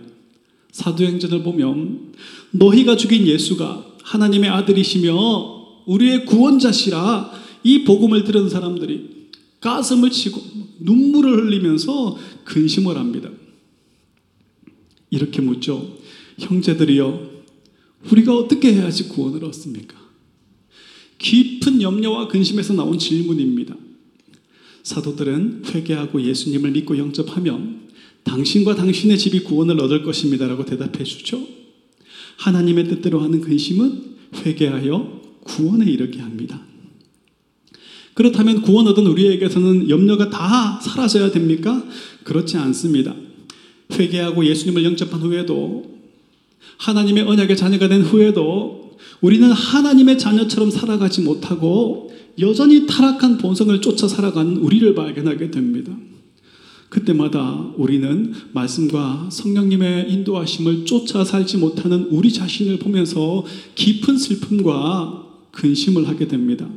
사도행전을 0.73 1.43
보면 1.43 2.13
너희가 2.51 2.97
죽인 2.97 3.27
예수가 3.27 3.97
하나님의 4.03 4.51
아들이시며 4.51 5.15
우리의 5.87 6.27
구원자시라 6.27 7.31
이 7.63 7.85
복음을 7.85 8.25
들은 8.25 8.49
사람들이 8.49 9.29
가슴을 9.61 10.11
치고 10.11 10.41
눈물을 10.81 11.47
흘리면서 11.47 12.19
근심을 12.45 12.97
합니다. 12.97 13.31
이렇게 15.11 15.41
묻죠. 15.41 15.97
형제들이여 16.39 17.36
우리가 18.11 18.35
어떻게 18.37 18.75
해야지 18.75 19.09
구원을 19.09 19.45
얻습니까? 19.45 19.97
깊은 21.19 21.83
염려와 21.83 22.29
근심에서 22.29 22.75
나온 22.75 22.99
질문입니다. 22.99 23.77
사도들은 24.83 25.63
회개하고 25.67 26.23
예수님을 26.23 26.71
믿고 26.73 26.97
영접하면 26.99 27.89
당신과 28.25 28.75
당신의 28.75 29.19
집이 29.19 29.41
구원을 29.41 29.81
얻을 29.81 30.03
것입니다라고 30.03 30.65
대답해 30.65 31.05
주죠. 31.05 31.47
하나님의 32.39 32.89
뜻대로 32.89 33.21
하는 33.21 33.41
근심은 33.41 34.17
회개하여 34.45 35.23
구원에 35.45 35.91
이르게 35.91 36.21
합니다. 36.21 36.63
그렇다면 38.15 38.63
구원 38.63 38.87
얻은 38.89 39.07
우리에게서는 39.07 39.91
염려가 39.91 40.31
다 40.31 40.81
사라져야 40.81 41.31
됩니까? 41.31 41.85
그렇지 42.25 42.57
않습니다. 42.57 43.15
회개하고 43.93 44.45
예수님을 44.45 44.85
영접한 44.85 45.21
후에도 45.21 45.96
하나님의 46.79 47.25
언약의 47.25 47.57
자녀가 47.57 47.89
된 47.89 48.03
후에도 48.03 48.97
우리는 49.21 49.51
하나님의 49.51 50.19
자녀처럼 50.19 50.71
살아가지 50.71 51.23
못하고 51.23 52.13
여전히 52.39 52.87
타락한 52.87 53.39
본성을 53.39 53.81
쫓아 53.81 54.09
살아가는 54.09 54.57
우리를 54.59 54.95
발견하게 54.95 55.51
됩니다. 55.51 55.97
그때마다 56.89 57.73
우리는 57.77 58.33
말씀과 58.53 59.29
성령님의 59.31 60.11
인도하심을 60.13 60.85
쫓아 60.85 61.25
살지 61.25 61.59
못하는 61.59 62.07
우리 62.11 62.33
자신을 62.33 62.79
보면서 62.79 63.45
깊은 63.75 64.19
슬픔과 64.19 65.25
근심을 65.51 66.09
하게 66.09 66.29
됩니다. 66.29 66.69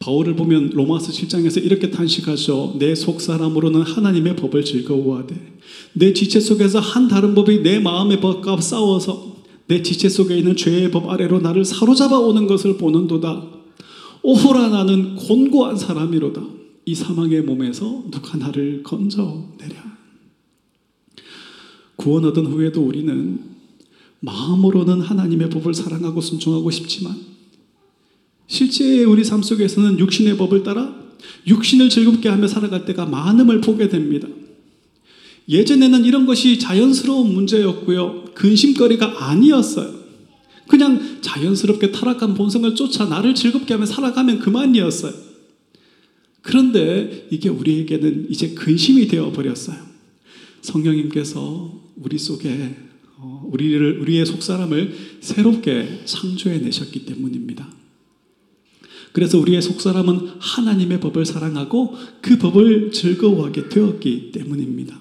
바울을 0.00 0.34
보면 0.34 0.70
로마서 0.70 1.12
7장에서 1.12 1.62
이렇게 1.62 1.90
탄식하죠. 1.90 2.76
내 2.78 2.94
속 2.94 3.20
사람으로는 3.20 3.82
하나님의 3.82 4.34
법을 4.36 4.64
즐거워하되 4.64 5.58
내 5.92 6.14
지체 6.14 6.40
속에서 6.40 6.80
한 6.80 7.06
다른 7.06 7.34
법이 7.34 7.60
내 7.62 7.78
마음의 7.78 8.20
법과 8.20 8.60
싸워서 8.62 9.36
내 9.68 9.82
지체 9.82 10.08
속에 10.08 10.38
있는 10.38 10.56
죄의 10.56 10.90
법 10.90 11.10
아래로 11.10 11.40
나를 11.40 11.64
사로잡아 11.66 12.18
오는 12.18 12.46
것을 12.46 12.78
보는도다. 12.78 13.44
오호라 14.22 14.68
나는 14.70 15.16
곤고한 15.16 15.76
사람이로다. 15.76 16.42
이 16.86 16.94
사망의 16.94 17.42
몸에서 17.42 18.04
누가 18.10 18.38
나를 18.38 18.82
건져내랴. 18.82 19.98
구원 21.96 22.24
얻은 22.24 22.46
후에도 22.46 22.82
우리는 22.82 23.38
마음으로는 24.20 25.02
하나님의 25.02 25.50
법을 25.50 25.74
사랑하고 25.74 26.22
순종하고 26.22 26.70
싶지만 26.70 27.29
실제 28.50 29.04
우리 29.04 29.22
삶 29.22 29.44
속에서는 29.44 30.00
육신의 30.00 30.36
법을 30.36 30.64
따라 30.64 30.92
육신을 31.46 31.88
즐겁게 31.88 32.28
하며 32.28 32.48
살아갈 32.48 32.84
때가 32.84 33.06
많음을 33.06 33.60
보게 33.60 33.88
됩니다. 33.88 34.26
예전에는 35.48 36.04
이런 36.04 36.26
것이 36.26 36.58
자연스러운 36.58 37.32
문제였고요. 37.32 38.24
근심거리가 38.34 39.28
아니었어요. 39.30 39.94
그냥 40.66 41.18
자연스럽게 41.20 41.92
타락한 41.92 42.34
본성을 42.34 42.74
쫓아 42.74 43.04
나를 43.04 43.36
즐겁게 43.36 43.74
하며 43.74 43.86
살아가면 43.86 44.40
그만이었어요. 44.40 45.12
그런데 46.42 47.28
이게 47.30 47.48
우리에게는 47.48 48.26
이제 48.30 48.48
근심이 48.48 49.06
되어 49.06 49.30
버렸어요. 49.30 49.78
성령님께서 50.62 51.82
우리 51.96 52.18
속에 52.18 52.74
어, 53.16 53.48
우리를 53.52 54.00
우리의 54.00 54.26
속사람을 54.26 54.94
새롭게 55.20 56.00
창조해 56.04 56.58
내셨기 56.58 57.04
때문입니다. 57.06 57.79
그래서 59.12 59.38
우리의 59.38 59.60
속사람은 59.62 60.30
하나님의 60.38 61.00
법을 61.00 61.24
사랑하고 61.26 61.94
그 62.20 62.38
법을 62.38 62.92
즐거워하게 62.92 63.68
되었기 63.68 64.32
때문입니다. 64.32 64.98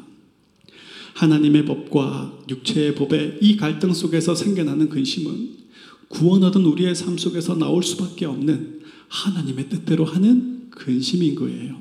하나님의 1.13 1.65
법과 1.65 2.39
육체의 2.49 2.95
법의 2.95 3.39
이 3.41 3.57
갈등 3.57 3.93
속에서 3.93 4.35
생겨나는 4.35 4.89
근심은 4.89 5.59
구원 6.07 6.43
얻은 6.43 6.65
우리의 6.65 6.95
삶 6.95 7.17
속에서 7.17 7.55
나올 7.55 7.83
수밖에 7.83 8.25
없는 8.25 8.79
하나님의 9.09 9.69
뜻대로 9.69 10.05
하는 10.05 10.69
근심인 10.71 11.35
거예요. 11.35 11.77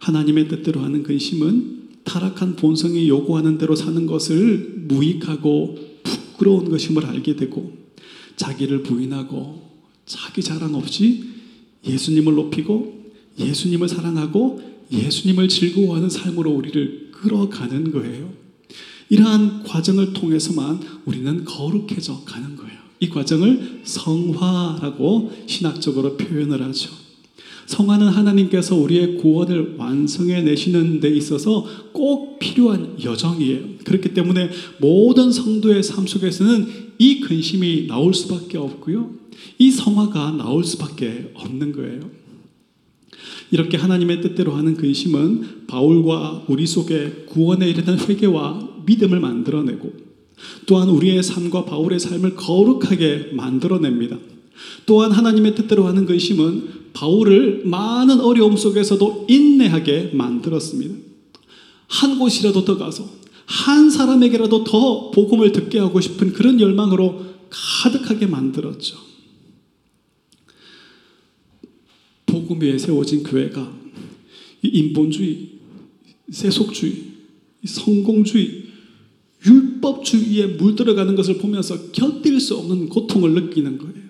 하나님의 0.00 0.48
뜻대로 0.48 0.80
하는 0.80 1.02
근심은 1.02 1.76
타락한 2.04 2.56
본성이 2.56 3.08
요구하는 3.08 3.58
대로 3.58 3.74
사는 3.74 4.06
것을 4.06 4.84
무익하고 4.88 5.76
부끄러운 6.02 6.70
것임을 6.70 7.04
알게 7.06 7.36
되고 7.36 7.76
자기를 8.36 8.82
부인하고 8.82 9.66
자기 10.06 10.42
자랑 10.42 10.74
없이 10.74 11.24
예수님을 11.84 12.34
높이고 12.34 13.12
예수님을 13.38 13.88
사랑하고 13.88 14.62
예수님을 14.90 15.48
즐거워하는 15.48 16.08
삶으로 16.08 16.52
우리를 16.52 17.10
끌어가는 17.12 17.92
거예요. 17.92 18.32
이러한 19.08 19.62
과정을 19.64 20.12
통해서만 20.12 20.80
우리는 21.04 21.44
거룩해져 21.44 22.22
가는 22.24 22.56
거예요. 22.56 22.76
이 23.00 23.08
과정을 23.08 23.82
성화라고 23.84 25.32
신학적으로 25.46 26.16
표현을 26.16 26.62
하죠. 26.62 27.05
성화는 27.66 28.08
하나님께서 28.08 28.76
우리의 28.76 29.16
구원을 29.16 29.74
완성해 29.76 30.42
내시는 30.42 31.00
데 31.00 31.10
있어서 31.10 31.66
꼭 31.92 32.38
필요한 32.38 32.96
여정이에요. 33.02 33.76
그렇기 33.84 34.14
때문에 34.14 34.50
모든 34.78 35.32
성도의 35.32 35.82
삶 35.82 36.06
속에서는 36.06 36.66
이 36.98 37.20
근심이 37.20 37.86
나올 37.86 38.14
수밖에 38.14 38.58
없고요. 38.58 39.10
이 39.58 39.70
성화가 39.70 40.32
나올 40.32 40.64
수밖에 40.64 41.32
없는 41.34 41.72
거예요. 41.72 42.00
이렇게 43.50 43.76
하나님의 43.76 44.22
뜻대로 44.22 44.52
하는 44.52 44.74
근심은 44.74 45.66
바울과 45.66 46.44
우리 46.48 46.66
속에 46.66 47.26
구원에 47.28 47.68
이르는 47.68 47.98
회개와 47.98 48.82
믿음을 48.86 49.20
만들어내고 49.20 49.92
또한 50.66 50.88
우리의 50.88 51.22
삶과 51.22 51.64
바울의 51.64 51.98
삶을 51.98 52.34
거룩하게 52.34 53.30
만들어냅니다. 53.32 54.18
또한 54.84 55.12
하나님의 55.12 55.54
뜻대로 55.54 55.86
하는 55.86 56.06
근심은 56.06 56.85
바울을 56.96 57.66
많은 57.66 58.20
어려움 58.20 58.56
속에서도 58.56 59.26
인내하게 59.28 60.12
만들었습니다. 60.14 60.94
한 61.88 62.18
곳이라도 62.18 62.64
더 62.64 62.78
가서 62.78 63.06
한 63.44 63.90
사람에게라도 63.90 64.64
더 64.64 65.10
복음을 65.10 65.52
듣게 65.52 65.78
하고 65.78 66.00
싶은 66.00 66.32
그런 66.32 66.58
열망으로 66.58 67.22
가득하게 67.50 68.26
만들었죠. 68.26 68.96
복음 72.24 72.62
위에 72.62 72.78
세워진 72.78 73.22
교회가 73.22 73.72
이 74.62 74.68
인본주의, 74.68 75.50
세속주의, 76.30 76.94
성공주의, 77.66 78.64
율법주의에 79.44 80.46
물들어가는 80.46 81.14
것을 81.14 81.36
보면서 81.38 81.92
견딜 81.92 82.40
수 82.40 82.56
없는 82.56 82.88
고통을 82.88 83.32
느끼는 83.32 83.78
거예요. 83.78 84.05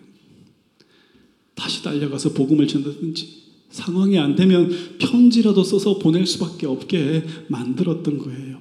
다시 1.57 1.83
달려가서 1.83 2.35
복음을 2.35 2.69
전하든지 2.69 3.47
상황이 3.71 4.19
안 4.19 4.37
되면 4.37 4.71
편지라도 4.99 5.65
써서 5.65 5.99
보낼 5.99 6.25
수밖에 6.25 6.67
없게 6.67 7.25
만들었던 7.49 8.19
거예요. 8.19 8.59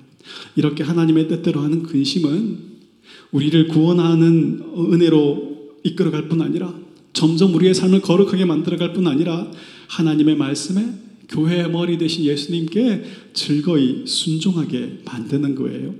이렇게 0.55 0.83
하나님의 0.83 1.27
뜻대로 1.27 1.61
하는 1.61 1.83
근심은 1.83 2.75
우리를 3.31 3.67
구원하는 3.67 4.63
은혜로 4.75 5.73
이끌어갈 5.83 6.27
뿐 6.27 6.41
아니라 6.41 6.73
점점 7.13 7.53
우리의 7.53 7.73
삶을 7.73 8.01
거룩하게 8.01 8.45
만들어갈 8.45 8.93
뿐 8.93 9.07
아니라 9.07 9.51
하나님의 9.87 10.35
말씀에 10.35 10.85
교회의 11.29 11.69
머리 11.69 11.97
대신 11.97 12.23
예수님께 12.23 13.03
즐거이 13.33 14.03
순종하게 14.05 15.01
만드는 15.05 15.55
거예요. 15.55 15.95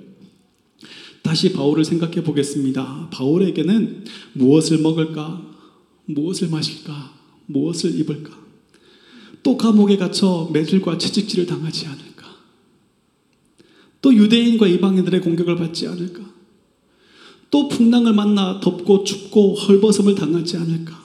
다시 1.22 1.54
바울을 1.54 1.84
생각해 1.84 2.24
보겠습니다. 2.24 3.10
바울에게는 3.12 4.06
무엇을 4.34 4.80
먹을까? 4.80 5.55
무엇을 6.06 6.50
마실까? 6.50 7.14
무엇을 7.48 8.00
입을까? 8.00 8.38
또 9.44 9.58
감옥에 9.58 9.98
갇혀 9.98 10.50
매질과 10.52 10.98
채찍질을 10.98 11.46
당하지 11.46 11.86
않을까? 11.88 12.36
또 14.02 14.14
유대인과 14.14 14.68
이방인들의 14.68 15.22
공격을 15.22 15.56
받지 15.56 15.88
않을까? 15.88 16.22
또 17.52 17.68
풍랑을 17.68 18.14
만나 18.14 18.60
덥고 18.60 19.04
춥고 19.04 19.56
헐벗음을 19.56 20.16
당하지 20.16 20.58
않을까? 20.58 21.04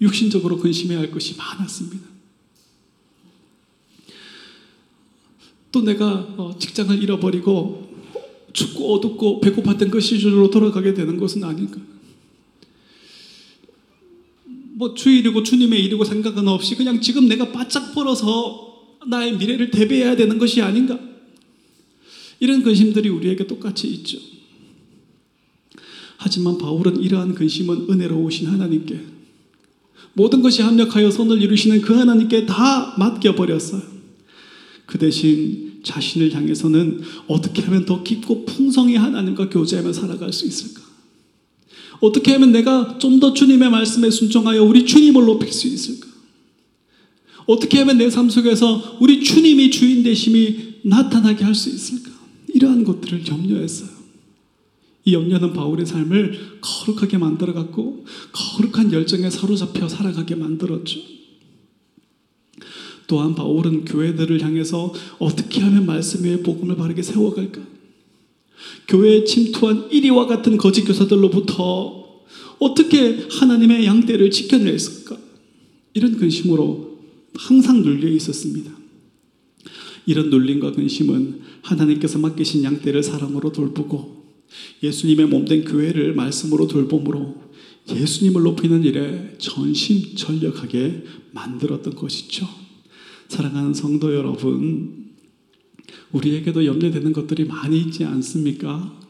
육신적으로 0.00 0.58
근심해야 0.58 0.98
할 0.98 1.10
것이 1.10 1.36
많았습니다. 1.36 2.06
또 5.72 5.82
내가 5.82 6.34
어, 6.36 6.56
직장을 6.58 7.02
잃어버리고 7.02 7.86
춥고 8.52 8.94
어둡고 8.94 9.40
배고팠던 9.42 9.90
그 9.90 10.00
시절로 10.00 10.50
돌아가게 10.50 10.94
되는 10.94 11.18
것은 11.18 11.44
아닌가. 11.44 11.78
뭐 14.78 14.92
주일이고 14.92 15.42
주님의 15.42 15.82
일이고 15.86 16.04
생각은 16.04 16.46
없이 16.48 16.74
그냥 16.76 17.00
지금 17.00 17.28
내가 17.28 17.50
바짝 17.50 17.94
벌어서 17.94 18.98
나의 19.06 19.38
미래를 19.38 19.70
대비해야 19.70 20.16
되는 20.16 20.36
것이 20.36 20.60
아닌가. 20.60 21.00
이런 22.40 22.62
근심들이 22.62 23.08
우리에게 23.08 23.46
똑같이 23.46 23.88
있죠. 23.88 24.18
하지만 26.18 26.58
바울은 26.58 27.02
이러한 27.02 27.34
근심은 27.34 27.86
은혜로우신 27.88 28.48
하나님께 28.48 29.00
모든 30.12 30.42
것이 30.42 30.60
합력하여 30.60 31.10
선을 31.10 31.40
이루시는 31.40 31.80
그 31.80 31.94
하나님께 31.94 32.44
다 32.44 32.94
맡겨버렸어요. 32.98 33.80
그 34.84 34.98
대신 34.98 35.80
자신을 35.84 36.34
향해서는 36.34 37.00
어떻게 37.28 37.62
하면 37.62 37.86
더 37.86 38.02
깊고 38.02 38.44
풍성히 38.44 38.96
하나님과 38.96 39.48
교제하며 39.48 39.94
살아갈 39.94 40.34
수 40.34 40.46
있을까? 40.46 40.85
어떻게 42.00 42.32
하면 42.32 42.52
내가 42.52 42.98
좀 42.98 43.20
더 43.20 43.32
주님의 43.32 43.70
말씀에 43.70 44.10
순종하여 44.10 44.62
우리 44.62 44.84
주님을 44.84 45.24
높일 45.24 45.52
수 45.52 45.66
있을까? 45.66 46.06
어떻게 47.46 47.78
하면 47.78 47.98
내 47.98 48.08
삶 48.10 48.28
속에서 48.28 48.98
우리 49.00 49.22
주님이 49.22 49.70
주인 49.70 50.02
되심이 50.02 50.80
나타나게 50.82 51.44
할 51.44 51.54
수 51.54 51.70
있을까? 51.70 52.10
이러한 52.52 52.84
것들을 52.84 53.26
염려했어요. 53.26 53.90
이 55.04 55.12
염려는 55.14 55.52
바울의 55.52 55.86
삶을 55.86 56.58
거룩하게 56.60 57.18
만들어갔고 57.18 58.04
거룩한 58.32 58.92
열정에 58.92 59.30
사로잡혀 59.30 59.88
살아가게 59.88 60.34
만들었죠. 60.34 61.00
또한 63.06 63.34
바울은 63.36 63.84
교회들을 63.84 64.42
향해서 64.42 64.92
어떻게 65.20 65.60
하면 65.60 65.86
말씀 65.86 66.24
위에 66.24 66.42
복음을 66.42 66.74
바르게 66.76 67.02
세워갈까? 67.02 67.60
교회에 68.88 69.24
침투한 69.24 69.90
이리와 69.90 70.26
같은 70.26 70.56
거짓 70.56 70.84
교사들로부터 70.84 72.06
어떻게 72.58 73.26
하나님의 73.30 73.84
양떼를 73.84 74.30
지켜낼까? 74.30 75.18
이런 75.94 76.16
근심으로 76.16 76.98
항상 77.34 77.82
눌려 77.82 78.08
있었습니다. 78.08 78.72
이런 80.06 80.30
눌림과 80.30 80.72
근심은 80.72 81.40
하나님께서 81.62 82.18
맡기신 82.18 82.62
양떼를 82.64 83.02
사랑으로 83.02 83.52
돌보고 83.52 84.24
예수님의 84.82 85.26
몸된 85.26 85.64
교회를 85.64 86.14
말씀으로 86.14 86.68
돌봄으로 86.68 87.46
예수님을 87.90 88.42
높이는 88.42 88.84
일에 88.84 89.34
전심전력하게 89.38 91.04
만들었던 91.32 91.94
것이죠. 91.94 92.48
사랑하는 93.28 93.74
성도 93.74 94.14
여러분, 94.14 95.05
우리에게도 96.12 96.64
염려되는 96.64 97.12
것들이 97.12 97.44
많이 97.44 97.80
있지 97.80 98.04
않습니까? 98.04 99.00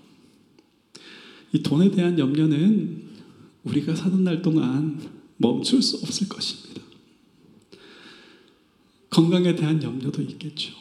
이 1.52 1.62
돈에 1.62 1.90
대한 1.90 2.18
염려는 2.18 3.02
우리가 3.64 3.94
사는 3.94 4.22
날 4.24 4.42
동안 4.42 5.00
멈출 5.36 5.82
수 5.82 5.96
없을 5.98 6.28
것입니다. 6.28 6.82
건강에 9.10 9.54
대한 9.54 9.82
염려도 9.82 10.22
있겠죠. 10.22 10.74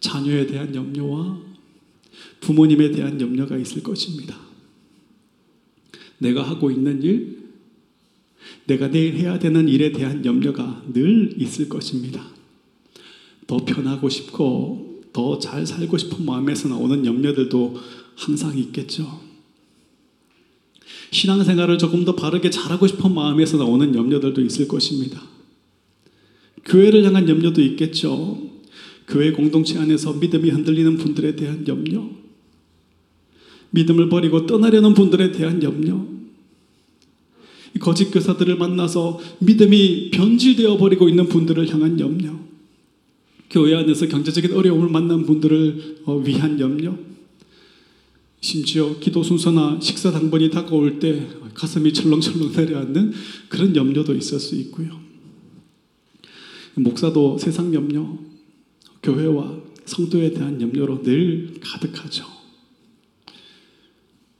자녀에 0.00 0.46
대한 0.46 0.74
염려와 0.74 1.40
부모님에 2.40 2.90
대한 2.92 3.20
염려가 3.20 3.56
있을 3.56 3.82
것입니다. 3.82 4.38
내가 6.18 6.42
하고 6.42 6.70
있는 6.70 7.02
일, 7.02 7.38
내가 8.66 8.90
내일 8.90 9.14
해야 9.14 9.38
되는 9.38 9.68
일에 9.68 9.92
대한 9.92 10.24
염려가 10.24 10.84
늘 10.92 11.34
있을 11.40 11.68
것입니다. 11.68 12.37
더 13.48 13.56
편하고 13.56 14.08
싶고 14.08 15.02
더 15.12 15.40
잘 15.40 15.66
살고 15.66 15.98
싶은 15.98 16.24
마음에서 16.24 16.68
나오는 16.68 17.04
염려들도 17.04 17.76
항상 18.14 18.56
있겠죠. 18.56 19.20
신앙생활을 21.10 21.78
조금 21.78 22.04
더 22.04 22.14
바르게 22.14 22.50
잘하고 22.50 22.86
싶은 22.86 23.12
마음에서 23.12 23.56
나오는 23.56 23.94
염려들도 23.94 24.40
있을 24.42 24.68
것입니다. 24.68 25.20
교회를 26.66 27.04
향한 27.04 27.28
염려도 27.28 27.62
있겠죠. 27.62 28.38
교회 29.06 29.32
공동체 29.32 29.78
안에서 29.78 30.12
믿음이 30.12 30.50
흔들리는 30.50 30.98
분들에 30.98 31.34
대한 31.34 31.66
염려, 31.66 32.04
믿음을 33.70 34.10
버리고 34.10 34.46
떠나려는 34.46 34.92
분들에 34.92 35.32
대한 35.32 35.62
염려, 35.62 36.06
거짓 37.80 38.10
교사들을 38.10 38.56
만나서 38.56 39.18
믿음이 39.38 40.10
변질되어 40.10 40.76
버리고 40.76 41.08
있는 41.08 41.28
분들을 41.28 41.72
향한 41.72 41.98
염려, 41.98 42.47
교회 43.50 43.74
안에서 43.74 44.06
경제적인 44.06 44.52
어려움을 44.52 44.88
만난 44.88 45.24
분들을 45.24 46.02
어, 46.04 46.16
위한 46.18 46.60
염려, 46.60 46.96
심지어 48.40 48.98
기도 48.98 49.22
순서나 49.22 49.80
식사 49.80 50.10
당번이 50.10 50.50
다가올 50.50 50.98
때 50.98 51.26
가슴이 51.54 51.92
철렁철렁 51.92 52.52
내려앉는 52.52 53.12
그런 53.48 53.74
염려도 53.74 54.14
있을 54.14 54.38
수 54.38 54.54
있고요. 54.56 55.00
목사도 56.74 57.38
세상 57.38 57.74
염려, 57.74 58.16
교회와 59.02 59.58
성도에 59.84 60.32
대한 60.32 60.60
염려로 60.60 61.02
늘 61.02 61.54
가득하죠. 61.60 62.24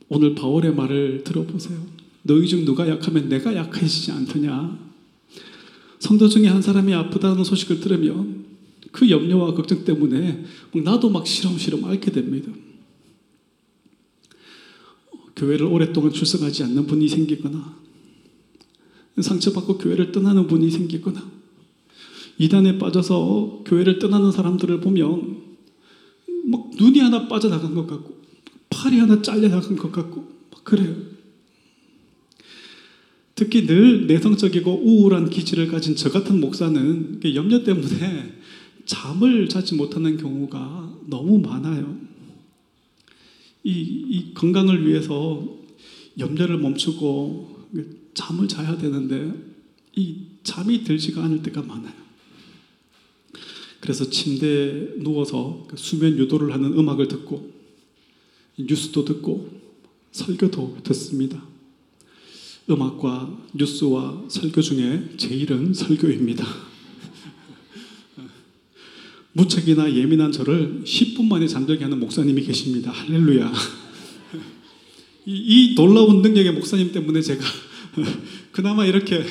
오늘 0.09 0.35
바울의 0.35 0.75
말을 0.75 1.25
들어보세요. 1.25 1.79
너희 2.23 2.47
중 2.47 2.64
누가 2.64 2.88
약하면 2.88 3.29
내가 3.29 3.55
약해지지 3.55 4.12
않더냐. 4.12 4.79
성도 5.99 6.29
중에 6.29 6.47
한 6.47 6.62
사람이 6.62 6.94
아프다는 6.94 7.42
소식을 7.42 7.81
들으면 7.81 8.38
그 8.92 9.09
염려와 9.09 9.55
걱정 9.55 9.85
때문에 9.85 10.44
나도 10.85 11.11
막 11.11 11.27
시름시름 11.27 11.85
앓게 11.85 12.12
됩니다. 12.12 12.53
교회를 15.37 15.66
오랫동안 15.66 16.12
출석하지 16.12 16.64
않는 16.64 16.87
분이 16.87 17.09
생기거나 17.09 17.79
상처받고 19.20 19.79
교회를 19.79 20.12
떠나는 20.12 20.46
분이 20.46 20.70
생기거나 20.70 21.38
이단에 22.38 22.79
빠져서 22.79 23.62
교회를 23.66 23.98
떠나는 23.98 24.33
사람들을 24.33 24.81
보면 24.81 25.42
막 26.46 26.70
눈이 26.79 27.01
하나 27.01 27.29
빠져나간 27.29 27.74
것 27.74 27.87
같고 27.87 28.18
팔이 28.70 28.98
하나 28.98 29.20
잘려나간 29.22 29.77
것 29.77 29.90
같고 29.90 30.29
막 30.51 30.64
그래요. 30.64 30.94
특히 33.35 33.66
늘 33.66 34.07
내성적이고 34.09 34.83
우울한 34.85 35.31
기질을 35.31 35.68
가진 35.68 35.94
저 35.94 36.11
같은 36.11 36.40
목사는 36.40 37.20
염려 37.35 37.62
때문에 37.62 38.38
잠을 38.88 39.51
자지 39.51 39.74
못하는 39.74 40.16
경우가 40.16 41.01
너무 41.07 41.38
많아요. 41.38 41.94
이, 43.62 43.70
이 43.70 44.33
건강을 44.33 44.88
위해서 44.88 45.46
염려를 46.18 46.57
멈추고 46.57 47.66
잠을 48.14 48.48
자야 48.48 48.79
되는데 48.79 49.33
이 49.94 50.22
잠이 50.42 50.85
들지가 50.85 51.22
않을 51.24 51.42
때가 51.42 51.62
많아요. 51.62 51.92
그래서 53.81 54.09
침대에 54.09 54.94
누워서 54.96 55.66
그 55.68 55.77
수면 55.77 56.16
유도를 56.16 56.53
하는 56.53 56.72
음악을 56.72 57.09
듣고 57.09 57.53
뉴스도 58.59 59.05
듣고 59.05 59.51
설교도 60.12 60.79
듣습니다. 60.83 61.44
음악과 62.70 63.38
뉴스와 63.53 64.24
설교 64.29 64.62
중에 64.62 65.11
제일은 65.18 65.74
설교입니다. 65.74 66.67
무책이나 69.38 69.94
예민한 69.94 70.33
저를 70.33 70.83
10분 70.85 71.27
만에 71.27 71.46
잠들게 71.46 71.85
하는 71.85 72.01
목사님이 72.01 72.42
계십니다. 72.42 72.90
할렐루야. 72.90 73.53
이, 75.27 75.33
이 75.33 75.74
놀라운 75.77 76.22
능력의 76.22 76.53
목사님 76.53 76.90
때문에 76.90 77.20
제가 77.22 77.44
그나마 78.51 78.85
이렇게 78.85 79.24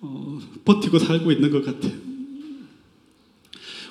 어, 0.00 0.40
버티고 0.64 0.98
살고 0.98 1.30
있는 1.30 1.50
것 1.50 1.64
같아요. 1.64 1.92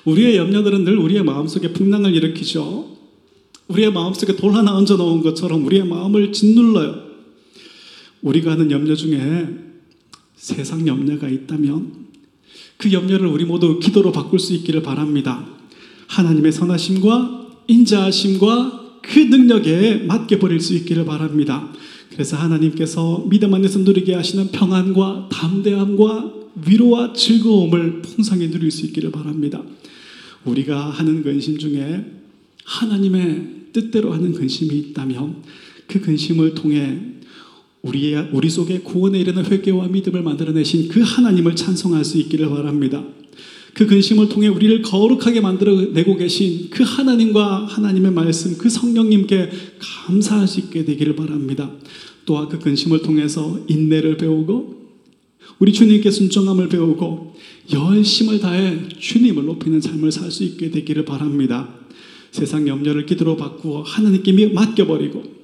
우리의 0.04 0.36
염려들은 0.36 0.84
늘 0.84 0.98
우리의 0.98 1.24
마음속에 1.24 1.72
풍랑을 1.72 2.14
일으키죠. 2.14 2.94
우리의 3.68 3.92
마음속에 3.92 4.36
돌 4.36 4.52
하나 4.52 4.76
얹어 4.76 4.96
놓은 4.96 5.22
것처럼 5.22 5.64
우리의 5.64 5.86
마음을 5.86 6.32
짓눌러요. 6.32 7.06
우리가 8.20 8.52
하는 8.52 8.70
염려 8.70 8.94
중에 8.94 9.48
세상 10.36 10.86
염려가 10.86 11.28
있다면 11.28 12.06
그 12.76 12.92
염려를 12.92 13.26
우리 13.26 13.44
모두 13.44 13.78
기도로 13.78 14.12
바꿀 14.12 14.38
수 14.38 14.54
있기를 14.54 14.82
바랍니다. 14.82 15.46
하나님의 16.08 16.52
선하심과 16.52 17.46
인자하심과 17.68 19.00
그 19.02 19.18
능력에 19.18 20.04
맡겨 20.06 20.38
버릴 20.38 20.60
수 20.60 20.74
있기를 20.74 21.04
바랍니다. 21.04 21.72
그래서 22.10 22.36
하나님께서 22.36 23.26
믿음 23.28 23.54
안에서 23.54 23.80
누리게 23.80 24.14
하시는 24.14 24.50
평안과 24.50 25.28
담대함과 25.30 26.32
위로와 26.66 27.12
즐거움을 27.12 28.02
풍성히 28.02 28.50
누릴 28.50 28.70
수 28.70 28.86
있기를 28.86 29.10
바랍니다. 29.10 29.62
우리가 30.44 30.90
하는 30.90 31.22
근심 31.22 31.58
중에 31.58 32.04
하나님의 32.64 33.48
뜻대로 33.72 34.12
하는 34.12 34.32
근심이 34.32 34.74
있다면 34.78 35.42
그 35.86 36.00
근심을 36.00 36.54
통해 36.54 37.15
우리 37.86 38.14
우리 38.32 38.50
속에 38.50 38.80
구원에 38.80 39.20
이르는 39.20 39.46
회개와 39.46 39.88
믿음을 39.88 40.22
만들어내신 40.22 40.88
그 40.88 41.00
하나님을 41.00 41.54
찬송할 41.54 42.04
수 42.04 42.18
있기를 42.18 42.48
바랍니다. 42.48 43.04
그 43.74 43.86
근심을 43.86 44.30
통해 44.30 44.48
우리를 44.48 44.82
거룩하게 44.82 45.40
만들어내고 45.40 46.16
계신 46.16 46.70
그 46.70 46.82
하나님과 46.82 47.66
하나님의 47.66 48.10
말씀, 48.12 48.56
그 48.56 48.70
성령님께 48.70 49.50
감사할 49.78 50.48
수 50.48 50.60
있게 50.60 50.84
되기를 50.84 51.14
바랍니다. 51.14 51.70
또한 52.24 52.48
그 52.48 52.58
근심을 52.58 53.02
통해서 53.02 53.60
인내를 53.68 54.16
배우고 54.16 54.76
우리 55.58 55.72
주님께 55.72 56.10
순종함을 56.10 56.68
배우고 56.68 57.34
열심을 57.72 58.40
다해 58.40 58.88
주님을 58.98 59.44
높이는 59.44 59.80
삶을 59.80 60.10
살 60.10 60.30
수 60.30 60.44
있게 60.44 60.70
되기를 60.70 61.04
바랍니다. 61.04 61.68
세상 62.30 62.66
염려를 62.66 63.06
기도로 63.06 63.36
바꾸어 63.36 63.82
하나님께 63.82 64.48
맡겨버리고 64.48 65.35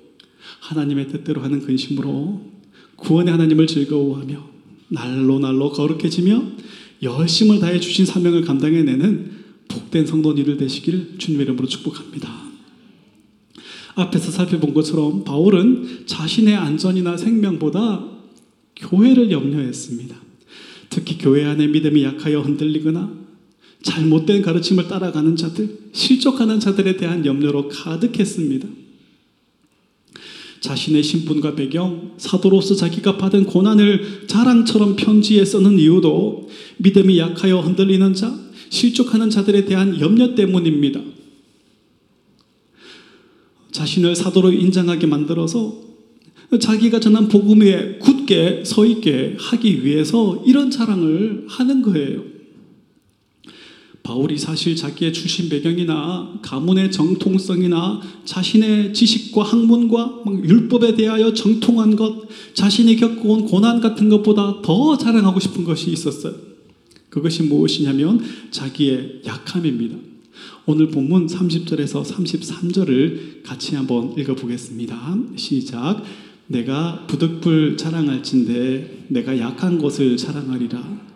하나님의 0.63 1.09
뜻대로 1.09 1.43
하는 1.43 1.61
근심으로 1.61 2.41
구원의 2.97 3.33
하나님을 3.33 3.67
즐거워하며 3.67 4.51
날로 4.89 5.39
날로 5.41 5.73
거룩해지며 5.73 6.43
열심을 7.03 7.59
다해 7.59 7.81
주신 7.81 8.07
사명을 8.07 8.43
감당해내는 8.43 9.43
복된 9.67 10.07
성도님들 10.07 10.57
되시기를 10.59 11.15
주님 11.19 11.41
이름으로 11.41 11.67
축복합니다. 11.67 12.31
앞에서 13.95 14.31
살펴본 14.31 14.73
것처럼 14.73 15.25
바울은 15.25 16.05
자신의 16.07 16.55
안전이나 16.55 17.17
생명보다 17.17 18.07
교회를 18.77 19.33
염려했습니다. 19.33 20.17
특히 20.91 21.19
교회 21.19 21.45
안에 21.45 21.67
믿음이 21.67 22.05
약하여 22.05 22.41
흔들리거나 22.41 23.23
잘못된 23.83 24.43
가르침을 24.43 24.87
따라가는 24.87 25.35
자들, 25.35 25.91
실족하는 25.93 26.61
자들에 26.61 26.97
대한 26.97 27.27
염려로 27.27 27.69
가득했습니다. 27.69 28.82
자신의 30.63 31.03
신분과 31.03 31.57
배경, 31.57 32.13
사도로서 32.19 32.77
자기가 32.77 33.19
받은 33.19 33.47
고난을 33.47 34.27
자랑처럼 34.29 34.95
편지에 34.95 35.45
쓰는 35.45 35.77
이유도 35.79 36.49
믿음이 36.79 37.19
약하여 37.19 37.59
흔들리는 37.59 38.15
자, 38.15 38.33
실족하는 38.71 39.29
자들에 39.29 39.65
대한 39.65 40.01
염려 40.01 40.37
때문입니다. 40.37 41.01
자신을 43.73 44.15
사도로 44.15 44.53
인정하게 44.53 45.09
만들어서 45.09 45.83
자기가 46.61 47.01
전한 47.01 47.27
복음 47.27 47.63
위에 47.63 47.99
굳게 47.99 48.63
서 48.65 48.87
있게 48.87 49.35
하기 49.39 49.85
위해서 49.85 50.45
이런 50.47 50.71
자랑을 50.71 51.47
하는 51.49 51.83
거예요. 51.83 52.32
바울이 54.03 54.37
사실 54.37 54.75
자기의 54.75 55.13
출신 55.13 55.49
배경이나 55.49 56.41
가문의 56.43 56.91
정통성이나 56.91 58.01
자신의 58.25 58.95
지식과 58.95 59.43
학문과 59.45 60.23
율법에 60.27 60.97
대하여 60.97 61.33
정통한 61.33 61.95
것, 61.95 62.27
자신이 62.55 62.97
겪어온 62.97 63.47
고난 63.47 63.81
같은 63.81 64.09
것보다 64.09 64.61
더 64.63 64.99
자랑하고 64.99 65.39
싶은 65.39 65.65
것이 65.65 65.93
있었어요. 65.93 66.35
그것이 67.11 67.45
무엇이냐면 67.45 68.21
자기의 68.51 69.23
약함입니다. 69.25 69.97
오늘 70.67 70.89
본문 70.89 71.27
30절에서 71.27 72.05
33절을 72.05 73.43
같이 73.45 73.77
한번 73.77 74.15
읽어보겠습니다. 74.17 75.17
시작. 75.37 76.03
내가 76.47 77.07
부득불 77.07 77.77
자랑할진대 77.77 79.07
내가 79.09 79.39
약한 79.39 79.79
것을 79.79 80.17
자랑하리라. 80.17 81.12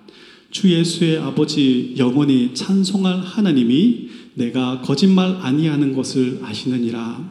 주 0.57 0.73
예수의 0.73 1.19
아버지 1.19 1.95
영원히 1.99 2.55
찬송할 2.55 3.21
하나님이 3.21 4.09
내가 4.33 4.81
거짓말 4.81 5.37
아니하는 5.43 5.95
것을 5.95 6.41
아시느니라. 6.43 7.31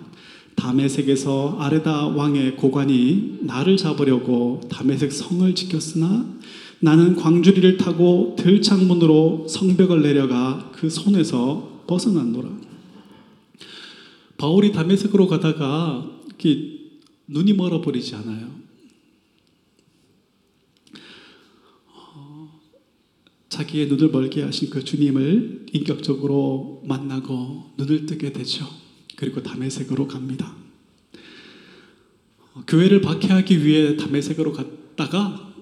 담에색에서 0.53 1.57
아레다 1.59 2.09
왕의 2.09 2.55
고관이 2.55 3.39
나를 3.41 3.77
잡으려고 3.77 4.61
담에색 4.69 5.11
성을 5.11 5.55
지켰으나 5.55 6.37
나는 6.79 7.15
광주리를 7.15 7.77
타고 7.77 8.35
들창문으로 8.37 9.47
성벽을 9.49 10.03
내려가 10.03 10.69
그 10.71 10.87
손에서 10.87 11.81
벗어났노라. 11.87 12.47
바울이 14.37 14.71
담에색으로 14.71 15.25
가다가 15.25 16.07
눈이 17.25 17.53
멀어버리지 17.53 18.13
않아요. 18.13 18.54
자기의 23.55 23.87
눈을 23.87 24.09
멀게 24.09 24.41
하신 24.41 24.69
그 24.69 24.83
주님을 24.83 25.67
인격적으로 25.71 26.83
만나고 26.85 27.71
눈을 27.77 28.05
뜨게 28.05 28.33
되죠. 28.33 28.67
그리고 29.15 29.41
담에색으로 29.41 30.09
갑니다. 30.09 30.53
어, 32.53 32.63
교회를 32.67 32.99
박해하기 32.99 33.65
위해 33.65 33.95
담에색으로 33.95 34.51
갔다가 34.51 35.53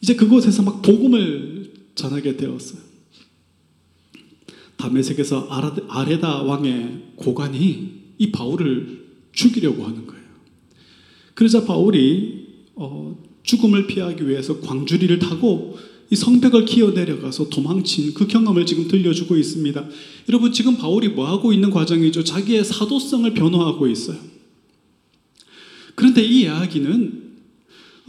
이제 0.00 0.16
그곳에서 0.16 0.64
막 0.64 0.82
복음을 0.82 1.72
전하게 1.94 2.36
되었어요. 2.36 2.80
담에색에서 4.76 5.46
아레다 5.88 6.42
왕의 6.42 7.12
고관이 7.14 8.00
이 8.18 8.32
바울을 8.32 9.06
죽이려고 9.30 9.84
하는 9.84 10.04
거예요. 10.04 10.24
그러자 11.34 11.64
바울이 11.64 12.48
어, 12.74 13.22
죽음을 13.44 13.86
피하기 13.86 14.28
위해서 14.28 14.60
광주리를 14.60 15.16
타고 15.20 15.78
이 16.12 16.16
성벽을 16.16 16.64
기어 16.64 16.90
내려가서 16.90 17.48
도망친 17.48 18.14
그 18.14 18.26
경험을 18.26 18.66
지금 18.66 18.88
들려주고 18.88 19.36
있습니다. 19.36 19.88
여러분 20.28 20.52
지금 20.52 20.76
바울이 20.76 21.08
뭐 21.08 21.28
하고 21.28 21.52
있는 21.52 21.70
과정이죠? 21.70 22.24
자기의 22.24 22.64
사도성을 22.64 23.32
변호하고 23.32 23.86
있어요. 23.86 24.18
그런데 25.94 26.22
이 26.22 26.42
이야기는 26.42 27.30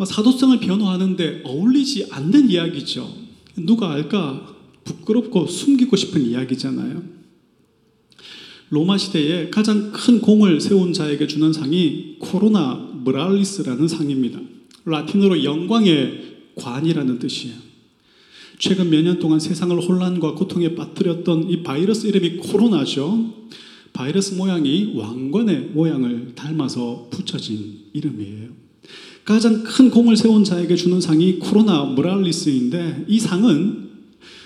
사도성을 0.04 0.60
변호하는데 0.60 1.42
어울리지 1.44 2.08
않는 2.10 2.50
이야기죠. 2.50 3.14
누가 3.58 3.92
알까? 3.92 4.56
부끄럽고 4.84 5.46
숨기고 5.46 5.96
싶은 5.96 6.26
이야기잖아요. 6.26 7.04
로마 8.70 8.98
시대에 8.98 9.50
가장 9.50 9.92
큰 9.92 10.22
공을 10.22 10.60
세운 10.60 10.94
자에게 10.94 11.28
주는 11.28 11.54
상이 11.54 12.16
코로나 12.20 12.90
브랄리스라는 13.04 13.88
상입니다. 13.88 14.40
라틴어로 14.86 15.44
영광의 15.44 16.38
관이라는 16.56 17.20
뜻이에요. 17.20 17.71
최근 18.62 18.92
몇 18.92 19.02
년 19.02 19.18
동안 19.18 19.40
세상을 19.40 19.76
혼란과 19.76 20.36
고통에 20.36 20.76
빠뜨렸던 20.76 21.50
이 21.50 21.64
바이러스 21.64 22.06
이름이 22.06 22.38
코로나죠. 22.38 23.34
바이러스 23.92 24.36
모양이 24.36 24.94
왕관의 24.96 25.72
모양을 25.74 26.34
닮아서 26.36 27.08
붙여진 27.10 27.80
이름이에요. 27.94 28.50
가장 29.26 29.64
큰 29.64 29.90
공을 29.90 30.16
세운 30.16 30.44
자에게 30.44 30.76
주는 30.76 31.02
상이 31.02 31.40
코로나 31.40 31.86
모랄리스인데 31.86 33.06
이 33.08 33.20
상은 33.20 33.90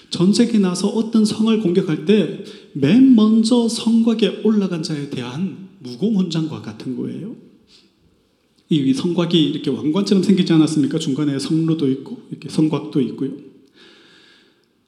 전쟁이 0.09 0.59
나서 0.59 0.87
어떤 0.87 1.25
성을 1.25 1.59
공격할 1.59 2.05
때 2.05 2.45
맨 2.71 3.15
먼저 3.15 3.67
성곽에 3.67 4.41
올라간 4.43 4.81
자에 4.81 5.09
대한 5.09 5.69
무공훈장과 5.79 6.61
같은 6.61 6.95
거예요. 6.95 7.35
이 8.69 8.93
성곽이 8.93 9.43
이렇게 9.43 9.69
왕관처럼 9.69 10.23
생기지 10.23 10.53
않았습니까? 10.53 10.99
중간에 10.99 11.37
성루도 11.37 11.89
있고 11.91 12.21
이렇게 12.31 12.47
성곽도 12.47 13.01
있고요. 13.01 13.44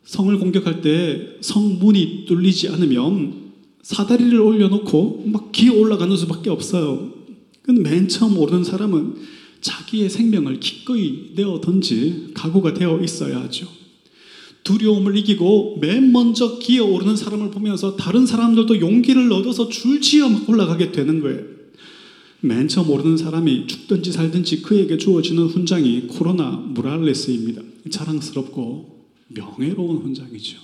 성을 0.07 0.39
공격할 0.39 0.81
때 0.81 1.35
성문이 1.41 2.25
뚫리지 2.27 2.69
않으면 2.69 3.47
사다리를 3.81 4.39
올려놓고 4.39 5.23
막 5.27 5.51
기어 5.51 5.73
올라가는 5.73 6.15
수밖에 6.15 6.49
없어요. 6.49 7.11
근데 7.61 7.81
맨 7.81 8.07
처음 8.07 8.37
오르는 8.37 8.63
사람은 8.63 9.15
자기의 9.59 10.09
생명을 10.09 10.61
기꺼이 10.61 11.33
내어 11.35 11.59
던질 11.59 12.31
각오가 12.33 12.73
되어 12.73 13.01
있어야 13.03 13.41
하죠. 13.43 13.67
두려움을 14.63 15.17
이기고 15.17 15.79
맨 15.81 16.13
먼저 16.13 16.57
기어 16.57 16.85
오르는 16.85 17.17
사람을 17.17 17.51
보면서 17.51 17.97
다른 17.97 18.25
사람들도 18.25 18.79
용기를 18.79 19.31
얻어서 19.33 19.67
줄지어 19.67 20.29
막 20.29 20.49
올라가게 20.49 20.93
되는 20.93 21.19
거예요. 21.19 21.41
맨 22.39 22.69
처음 22.69 22.89
오르는 22.91 23.17
사람이 23.17 23.67
죽든지 23.67 24.13
살든지 24.13 24.61
그에게 24.61 24.97
주어지는 24.97 25.47
훈장이 25.47 26.07
코로나 26.07 26.51
무랄레스입니다. 26.51 27.61
자랑스럽고 27.89 28.96
명예로운 29.27 29.97
훈장이죠. 29.97 30.57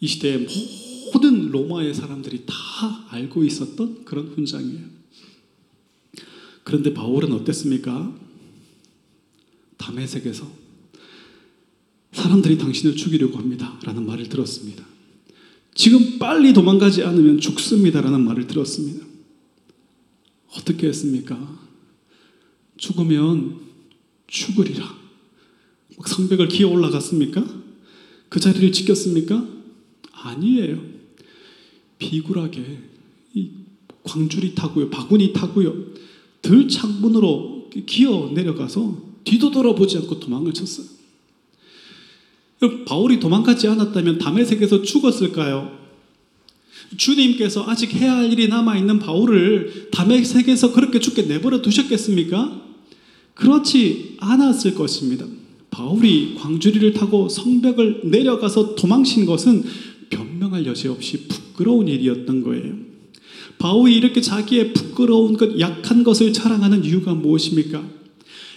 이 0.00 0.06
시대의 0.06 0.46
모든 1.12 1.50
로마의 1.50 1.94
사람들이 1.94 2.44
다 2.46 2.54
알고 3.08 3.44
있었던 3.44 4.04
그런 4.04 4.28
훈장이에요. 4.28 4.86
그런데 6.62 6.94
바울은 6.94 7.32
어땠습니까? 7.32 8.16
담에색에서 9.76 10.50
사람들이 12.12 12.58
당신을 12.58 12.96
죽이려고 12.96 13.38
합니다. 13.38 13.78
라는 13.82 14.06
말을 14.06 14.28
들었습니다. 14.28 14.84
지금 15.74 16.18
빨리 16.18 16.52
도망가지 16.52 17.02
않으면 17.02 17.40
죽습니다. 17.40 18.00
라는 18.00 18.24
말을 18.24 18.46
들었습니다. 18.46 19.04
어떻게 20.56 20.86
했습니까? 20.86 21.58
죽으면 22.76 23.60
죽으리라. 24.26 25.03
성벽을 26.04 26.48
기어 26.48 26.68
올라갔습니까? 26.68 27.44
그 28.28 28.40
자리를 28.40 28.72
지켰습니까? 28.72 29.46
아니에요. 30.12 30.80
비굴하게 31.98 32.78
광줄이 34.02 34.54
타고요, 34.54 34.90
바구니 34.90 35.32
타고요, 35.32 35.74
들 36.42 36.68
창문으로 36.68 37.70
기어 37.86 38.30
내려가서 38.34 39.14
뒤도 39.24 39.50
돌아보지 39.50 39.96
않고 39.98 40.20
도망을 40.20 40.52
쳤어요. 40.52 40.86
바울이 42.86 43.20
도망가지 43.20 43.68
않았다면 43.68 44.18
담에색에서 44.18 44.82
죽었을까요? 44.82 45.84
주님께서 46.96 47.64
아직 47.66 47.94
해야 47.94 48.16
할 48.16 48.32
일이 48.32 48.48
남아있는 48.48 48.98
바울을 48.98 49.88
담에색에서 49.90 50.72
그렇게 50.72 51.00
죽게 51.00 51.22
내버려 51.22 51.62
두셨겠습니까? 51.62 52.62
그렇지 53.34 54.16
않았을 54.20 54.74
것입니다. 54.74 55.26
바울이 55.74 56.36
광주리를 56.36 56.92
타고 56.92 57.28
성벽을 57.28 58.02
내려가서 58.04 58.76
도망친 58.76 59.26
것은 59.26 59.64
변명할 60.08 60.64
여지 60.66 60.86
없이 60.86 61.26
부끄러운 61.26 61.88
일이었던 61.88 62.44
거예요. 62.44 62.74
바울이 63.58 63.96
이렇게 63.96 64.20
자기의 64.20 64.72
부끄러운 64.72 65.36
것, 65.36 65.58
약한 65.58 66.04
것을 66.04 66.32
자랑하는 66.32 66.84
이유가 66.84 67.12
무엇입니까? 67.14 67.82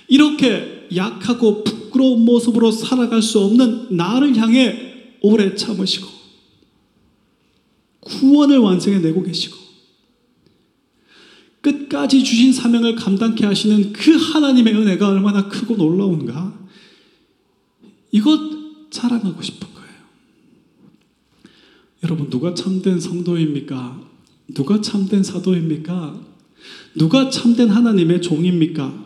이렇게 0.08 0.88
약하고 0.95 1.63
부끄러운 1.63 2.23
모습으로 2.23 2.69
살아갈 2.69 3.23
수 3.23 3.39
없는 3.39 3.97
나를 3.97 4.38
향해 4.38 5.15
오래 5.22 5.55
참으시고 5.55 6.07
구원을 8.01 8.59
완성해 8.59 8.99
내고 8.99 9.24
계시고 9.24 9.57
끝까지 11.61 12.24
주신 12.24 12.53
사명을 12.53 12.95
감당케 12.95 13.43
하시는 13.43 13.91
그 13.91 14.15
하나님의 14.15 14.76
은혜가 14.76 15.09
얼마나 15.09 15.47
크고 15.47 15.76
놀라운가? 15.76 16.66
이것 18.12 18.91
자랑하고 18.91 19.41
싶은 19.41 19.68
거예요. 19.74 19.89
여러분, 22.03 22.30
누가 22.30 22.53
참된 22.53 22.99
성도입니까? 22.99 24.08
누가 24.53 24.82
참된 24.82 25.24
사도입니까? 25.24 26.20
누가 26.95 27.30
참된 27.30 27.70
하나님의 27.70 28.22
종입니까? 28.22 29.05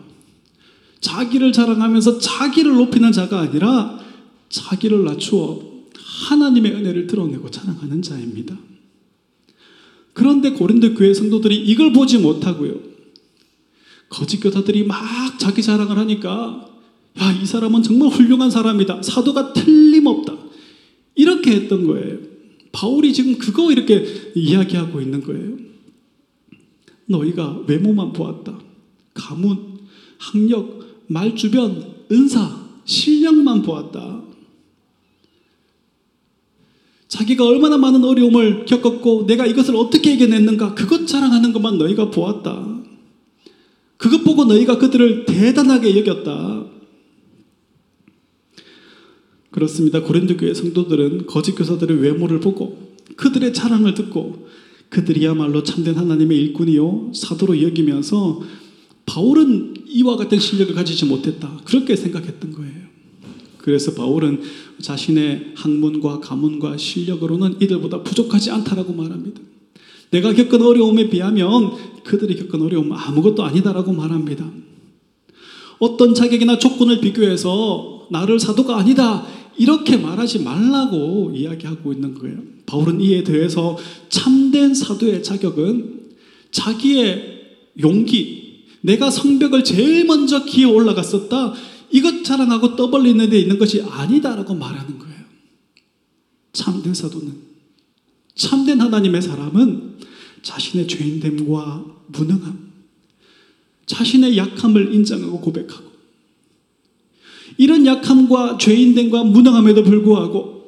자기를 1.00 1.52
자랑하면서 1.52 2.18
자기를 2.20 2.74
높이는 2.74 3.10
자가 3.10 3.40
아니라 3.40 3.98
자기를 4.48 5.04
낮추어 5.04 5.72
하나님의 6.28 6.72
은혜를 6.72 7.06
드러내고 7.08 7.50
자랑하는 7.50 8.02
자입니다. 8.02 8.56
그런데 10.12 10.50
고린도 10.50 10.94
교회 10.94 11.12
성도들이 11.12 11.56
이걸 11.56 11.92
보지 11.92 12.18
못하고요. 12.18 12.92
거짓 14.08 14.40
교사들이 14.40 14.84
막 14.84 15.38
자기 15.38 15.62
자랑을 15.62 15.98
하니까 15.98 16.68
야, 17.20 17.32
이 17.32 17.44
사람은 17.44 17.82
정말 17.82 18.08
훌륭한 18.08 18.50
사람이다. 18.50 19.02
사도가 19.02 19.52
틀림없다. 19.52 20.34
이렇게 21.14 21.52
했던 21.52 21.86
거예요. 21.86 22.18
바울이 22.72 23.12
지금 23.12 23.36
그거 23.36 23.70
이렇게 23.70 24.32
이야기하고 24.34 25.00
있는 25.00 25.22
거예요. 25.22 25.56
너희가 27.06 27.64
외모만 27.66 28.12
보았다. 28.12 28.58
가문, 29.12 29.80
학력, 30.18 30.80
말 31.06 31.36
주변, 31.36 31.94
은사, 32.10 32.62
실력만 32.84 33.62
보았다. 33.62 34.22
자기가 37.08 37.46
얼마나 37.46 37.76
많은 37.76 38.02
어려움을 38.04 38.64
겪었고 38.64 39.26
내가 39.26 39.44
이것을 39.44 39.76
어떻게 39.76 40.14
이겨냈는가 40.14 40.74
그것 40.74 41.06
자랑하는 41.06 41.52
것만 41.52 41.76
너희가 41.76 42.10
보았다. 42.10 42.80
그것 43.98 44.24
보고 44.24 44.46
너희가 44.46 44.78
그들을 44.78 45.26
대단하게 45.26 45.98
여겼다. 45.98 46.71
그렇습니다. 49.52 50.02
고린도 50.02 50.38
교회 50.38 50.52
성도들은 50.52 51.26
거짓 51.26 51.52
교사들의 51.52 52.00
외모를 52.00 52.40
보고 52.40 52.96
그들의 53.16 53.52
자랑을 53.52 53.94
듣고 53.94 54.48
그들이야말로 54.88 55.62
참된 55.62 55.94
하나님의 55.94 56.36
일꾼이요 56.38 57.12
사도로 57.14 57.62
여기면서 57.62 58.40
바울은 59.06 59.74
이와 59.86 60.16
같은 60.16 60.38
실력을 60.38 60.74
가지지 60.74 61.04
못했다. 61.04 61.60
그렇게 61.64 61.94
생각했던 61.94 62.52
거예요. 62.52 62.82
그래서 63.58 63.94
바울은 63.94 64.40
자신의 64.80 65.52
학문과 65.54 66.20
가문과 66.20 66.76
실력으로는 66.76 67.60
이들보다 67.60 68.02
부족하지 68.02 68.50
않다라고 68.50 68.92
말합니다. 68.92 69.40
내가 70.10 70.32
겪은 70.32 70.62
어려움에 70.62 71.08
비하면 71.08 71.72
그들이 72.04 72.36
겪은 72.36 72.60
어려움은 72.60 72.96
아무것도 72.96 73.44
아니다라고 73.44 73.92
말합니다. 73.92 74.50
어떤 75.78 76.14
자격이나 76.14 76.58
조건을 76.58 77.00
비교해서 77.00 78.08
나를 78.10 78.38
사도가 78.38 78.76
아니다 78.76 79.26
이렇게 79.58 79.96
말하지 79.96 80.40
말라고 80.40 81.32
이야기하고 81.34 81.92
있는 81.92 82.14
거예요. 82.14 82.38
바울은 82.66 83.00
이에 83.00 83.22
대해서 83.22 83.76
참된 84.08 84.74
사도의 84.74 85.22
자격은 85.22 86.10
자기의 86.50 87.42
용기, 87.80 88.66
내가 88.82 89.10
성벽을 89.10 89.64
제일 89.64 90.04
먼저 90.04 90.44
기어 90.44 90.70
올라갔었다. 90.70 91.54
이것 91.90 92.24
자랑하고 92.24 92.76
떠벌리는 92.76 93.28
데 93.30 93.38
있는 93.38 93.58
것이 93.58 93.82
아니다라고 93.82 94.54
말하는 94.54 94.98
거예요. 94.98 95.22
참된 96.52 96.94
사도는 96.94 97.32
참된 98.34 98.80
하나님의 98.80 99.22
사람은 99.22 99.98
자신의 100.42 100.88
죄인됨과 100.88 101.84
무능함, 102.08 102.72
자신의 103.86 104.36
약함을 104.36 104.94
인정하고 104.94 105.40
고백하고 105.40 105.91
이런 107.58 107.86
약함과 107.86 108.58
죄인됨과 108.58 109.24
무능함에도 109.24 109.82
불구하고 109.82 110.62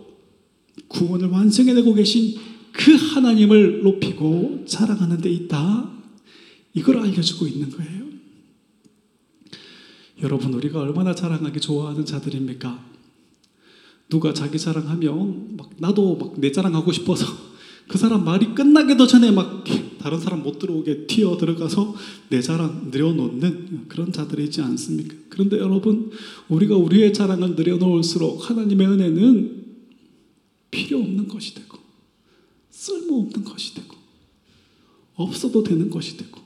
구원을 0.89 1.29
완성해내고 1.29 1.95
계신 1.95 2.37
그 2.73 2.95
하나님을 2.95 3.83
높이고 3.83 4.65
자랑하는 4.67 5.21
데 5.21 5.31
있다. 5.31 5.91
이걸 6.75 6.99
알려주고 6.99 7.47
있는 7.47 7.71
거예요. 7.71 8.05
여러분, 10.23 10.53
우리가 10.55 10.81
얼마나 10.81 11.15
자랑하기 11.15 11.61
좋아하는 11.61 12.05
자들입니까? 12.05 12.85
누가 14.09 14.33
자기 14.33 14.59
자랑하면 14.59 15.57
막 15.57 15.71
나도 15.79 16.17
막 16.17 16.35
내 16.39 16.53
자랑하고 16.53 16.93
싶어서 16.93 17.27
그 17.89 17.99
사람 17.99 18.25
말이 18.25 18.55
끝나기도 18.55 19.07
전에 19.07 19.31
막 19.31 19.65
다른 20.05 20.21
사람 20.21 20.43
못 20.43 20.59
들어오게 20.59 21.07
튀어 21.07 21.39
들어가서 21.39 21.95
내 22.29 22.43
자랑 22.43 22.91
늘여놓는 22.91 23.89
그런 23.89 24.13
자들이 24.13 24.45
있지 24.45 24.61
않습니까? 24.61 25.15
그런데 25.31 25.57
여러분, 25.57 26.11
우리가 26.51 26.77
우리의 26.77 27.15
자랑을 27.15 27.55
늘여놓을수록 27.55 28.51
하나님의 28.51 28.87
은혜는 28.87 29.65
필요 30.71 30.99
없는 30.99 31.27
것이 31.27 31.55
되고, 31.55 31.79
쓸모 32.69 33.19
없는 33.21 33.45
것이 33.45 33.73
되고, 33.73 33.97
없어도 35.15 35.63
되는 35.63 35.89
것이 35.89 36.19
되고, 36.19 36.39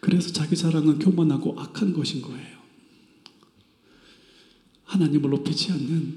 그래서 0.00 0.32
자기 0.32 0.56
자랑은 0.56 1.00
교만하고 1.00 1.60
악한 1.60 1.92
것인 1.92 2.22
거예요. 2.22 2.56
하나님을 4.84 5.28
높이지 5.28 5.70
않는 5.72 6.16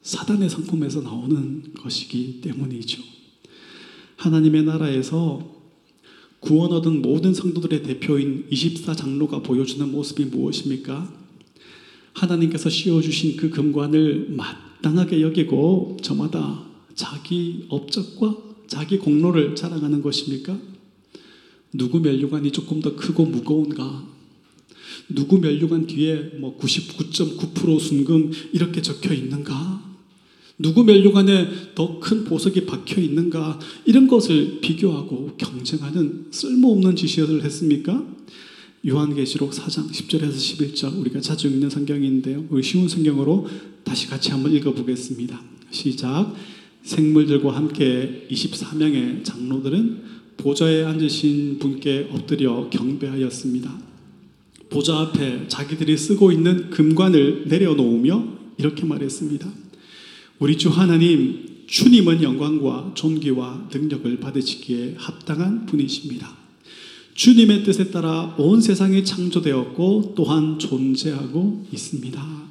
사단의 0.00 0.48
상품에서 0.48 1.02
나오는 1.02 1.74
것이기 1.74 2.40
때문이죠. 2.40 3.17
하나님의 4.18 4.64
나라에서 4.64 5.56
구원 6.40 6.72
얻은 6.72 7.02
모든 7.02 7.32
성도들의 7.32 7.82
대표인 7.84 8.46
24장로가 8.50 9.42
보여주는 9.42 9.90
모습이 9.90 10.26
무엇입니까? 10.26 11.12
하나님께서 12.14 12.68
씌워주신 12.68 13.36
그 13.36 13.50
금관을 13.50 14.30
마땅하게 14.30 15.22
여기고 15.22 15.98
저마다 16.02 16.64
자기 16.94 17.66
업적과 17.68 18.36
자기 18.66 18.98
공로를 18.98 19.54
자랑하는 19.54 20.02
것입니까? 20.02 20.58
누구 21.72 22.00
멸류관이 22.00 22.50
조금 22.50 22.80
더 22.80 22.96
크고 22.96 23.24
무거운가? 23.24 24.04
누구 25.10 25.38
멸류관 25.38 25.86
뒤에 25.86 26.38
뭐 26.40 26.58
99.9% 26.58 27.80
순금 27.80 28.32
이렇게 28.52 28.82
적혀 28.82 29.14
있는가? 29.14 29.77
누구 30.58 30.82
멸류관에 30.84 31.74
더 31.74 32.00
큰 32.00 32.24
보석이 32.24 32.66
박혀 32.66 33.00
있는가? 33.00 33.58
이런 33.84 34.06
것을 34.06 34.60
비교하고 34.60 35.32
경쟁하는 35.36 36.26
쓸모없는 36.30 36.96
지시를 36.96 37.44
했습니까? 37.44 38.04
요한계시록 38.86 39.50
4장 39.50 39.90
10절에서 39.90 40.32
11절 40.32 40.98
우리가 41.00 41.20
자주 41.20 41.48
읽는 41.48 41.68
성경인데요. 41.70 42.44
우리 42.50 42.62
쉬운 42.62 42.88
성경으로 42.88 43.46
다시 43.84 44.08
같이 44.08 44.30
한번 44.30 44.52
읽어보겠습니다. 44.52 45.40
시작. 45.70 46.34
생물들과 46.82 47.54
함께 47.54 48.26
24명의 48.30 49.24
장로들은 49.24 50.02
보좌에 50.38 50.84
앉으신 50.84 51.58
분께 51.58 52.08
엎드려 52.12 52.70
경배하였습니다. 52.70 53.78
보좌 54.70 55.00
앞에 55.00 55.48
자기들이 55.48 55.96
쓰고 55.96 56.30
있는 56.32 56.70
금관을 56.70 57.44
내려놓으며 57.48 58.38
이렇게 58.58 58.84
말했습니다. 58.84 59.67
우리 60.40 60.56
주 60.56 60.68
하나님, 60.68 61.64
주님은 61.66 62.22
영광과 62.22 62.92
존귀와 62.94 63.70
능력을 63.72 64.20
받으시기에 64.20 64.94
합당한 64.96 65.66
분이십니다. 65.66 66.32
주님의 67.14 67.64
뜻에 67.64 67.90
따라 67.90 68.36
온 68.38 68.60
세상이 68.60 69.04
창조되었고 69.04 70.14
또한 70.16 70.60
존재하고 70.60 71.66
있습니다. 71.72 72.48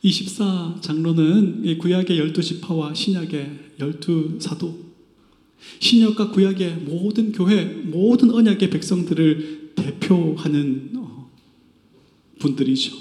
24 0.00 0.78
장로는 0.80 1.76
구약의 1.76 2.16
12 2.16 2.42
지파와 2.42 2.94
신약의 2.94 3.58
12 3.78 4.40
사도, 4.40 4.86
신약과 5.80 6.30
구약의 6.30 6.76
모든 6.76 7.32
교회, 7.32 7.66
모든 7.66 8.30
언약의 8.30 8.70
백성들을 8.70 9.72
대표하는 9.76 10.92
어, 10.96 11.30
분들이죠. 12.38 12.96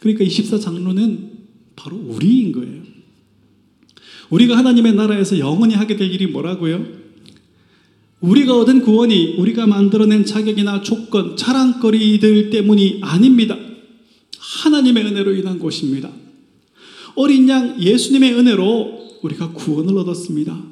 그러니까 0.00 0.24
24장로는 0.24 1.36
바로 1.76 1.96
우리인 1.96 2.50
거예요. 2.50 2.95
우리가 4.30 4.56
하나님의 4.56 4.94
나라에서 4.94 5.38
영원히 5.38 5.74
하게 5.74 5.96
될 5.96 6.10
일이 6.12 6.26
뭐라고요? 6.26 6.84
우리가 8.20 8.58
얻은 8.58 8.82
구원이 8.82 9.36
우리가 9.38 9.66
만들어낸 9.66 10.24
자격이나 10.24 10.82
조건, 10.82 11.36
자랑거리들 11.36 12.50
때문이 12.50 13.00
아닙니다. 13.02 13.56
하나님의 14.38 15.04
은혜로 15.04 15.34
인한 15.34 15.58
것입니다. 15.58 16.10
어린 17.14 17.48
양 17.48 17.80
예수님의 17.80 18.34
은혜로 18.34 19.18
우리가 19.22 19.52
구원을 19.52 19.96
얻었습니다. 19.98 20.64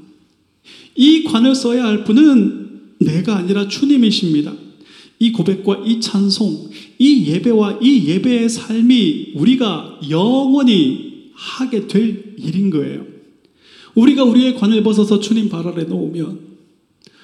이 0.96 1.24
관을 1.24 1.55
써야 1.55 1.84
할 1.84 2.05
분은 2.05 2.64
내가 3.00 3.36
아니라 3.36 3.68
주님이십니다. 3.68 4.55
이 5.18 5.32
고백과 5.32 5.82
이 5.84 6.00
찬송, 6.00 6.70
이 6.98 7.26
예배와 7.26 7.78
이 7.82 8.07
예배의 8.09 8.48
삶이 8.48 9.32
우리가 9.36 10.00
영원히 10.11 11.30
하게 11.34 11.86
될 11.86 12.34
일인 12.38 12.70
거예요. 12.70 13.14
우리가 13.95 14.24
우리의 14.24 14.55
관을 14.57 14.82
벗어서 14.82 15.20
주님 15.20 15.49
발 15.49 15.66
아래 15.66 15.84
놓으면 15.84 16.55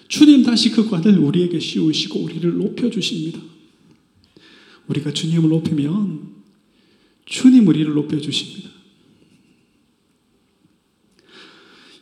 주님 0.09 0.43
다시 0.43 0.71
그 0.71 0.89
관을 0.89 1.19
우리에게 1.19 1.59
씌우시고 1.61 2.21
우리를 2.21 2.59
높여주십니다. 2.59 3.41
우리가 4.89 5.13
주님을 5.13 5.49
높이면 5.49 6.31
주님 7.27 7.69
우리를 7.69 7.93
높여주십니다. 7.95 8.71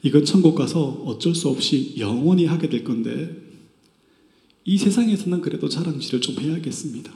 이건 0.02 0.24
천국 0.24 0.54
가서 0.54 1.02
어쩔 1.04 1.34
수 1.34 1.48
없이 1.48 1.94
영원히 1.98 2.46
하게 2.46 2.68
될 2.68 2.84
건데 2.84 3.36
이 4.64 4.78
세상에서는 4.78 5.40
그래도 5.40 5.68
자랑질을 5.68 6.20
좀 6.20 6.38
해야겠습니다. 6.38 7.12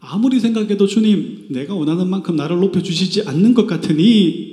아무리 0.00 0.40
생각해도 0.40 0.86
주님 0.86 1.46
내가 1.50 1.74
원하는 1.74 2.08
만큼 2.10 2.36
나를 2.36 2.58
높여주시지 2.58 3.22
않는 3.22 3.54
것 3.54 3.66
같으니 3.66 4.51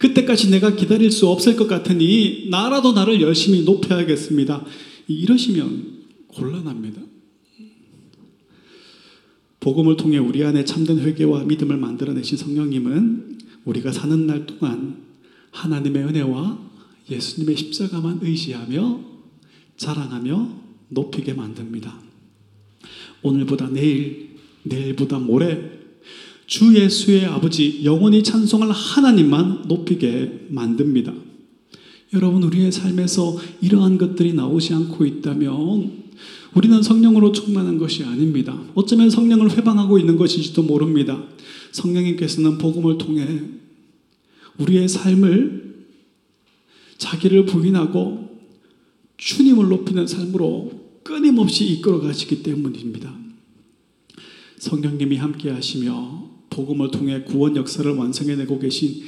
그때까지 0.00 0.50
내가 0.50 0.74
기다릴 0.74 1.10
수 1.10 1.28
없을 1.28 1.56
것 1.56 1.68
같으니 1.68 2.48
나라도 2.48 2.92
나를 2.92 3.20
열심히 3.20 3.62
높여야겠습니다. 3.64 4.64
이러시면 5.06 6.00
곤란합니다. 6.28 7.02
복음을 9.60 9.98
통해 9.98 10.16
우리 10.16 10.42
안에 10.42 10.64
참된 10.64 11.00
회개와 11.00 11.44
믿음을 11.44 11.76
만들어내신 11.76 12.38
성령님은 12.38 13.38
우리가 13.66 13.92
사는 13.92 14.26
날 14.26 14.46
동안 14.46 15.02
하나님의 15.50 16.02
은혜와 16.04 16.58
예수님의 17.10 17.56
십자가만 17.58 18.20
의지하며 18.22 19.00
자랑하며 19.76 20.60
높이게 20.88 21.34
만듭니다. 21.34 22.00
오늘보다 23.20 23.68
내일, 23.68 24.38
내일보다 24.62 25.18
모레 25.18 25.79
주 26.50 26.74
예수의 26.74 27.26
아버지 27.26 27.84
영원히 27.84 28.24
찬송할 28.24 28.72
하나님만 28.72 29.66
높이게 29.68 30.48
만듭니다. 30.48 31.14
여러분 32.12 32.42
우리의 32.42 32.72
삶에서 32.72 33.38
이러한 33.60 33.98
것들이 33.98 34.34
나오지 34.34 34.74
않고 34.74 35.06
있다면 35.06 35.92
우리는 36.54 36.82
성령으로 36.82 37.30
충만한 37.30 37.78
것이 37.78 38.02
아닙니다. 38.02 38.60
어쩌면 38.74 39.10
성령을 39.10 39.56
회방하고 39.56 40.00
있는 40.00 40.16
것인지도 40.16 40.64
모릅니다. 40.64 41.22
성령님께서는 41.70 42.58
복음을 42.58 42.98
통해 42.98 43.42
우리의 44.58 44.88
삶을 44.88 45.86
자기를 46.98 47.46
부인하고 47.46 48.28
주님을 49.18 49.68
높이는 49.68 50.04
삶으로 50.04 50.72
끊임없이 51.04 51.64
이끌어 51.74 52.00
가시기 52.00 52.42
때문입니다. 52.42 53.14
성령님이 54.58 55.16
함께 55.16 55.50
하시며 55.50 56.29
복음을 56.50 56.90
통해 56.90 57.22
구원 57.22 57.56
역사를 57.56 57.90
완성해 57.90 58.36
내고 58.36 58.58
계신 58.58 59.02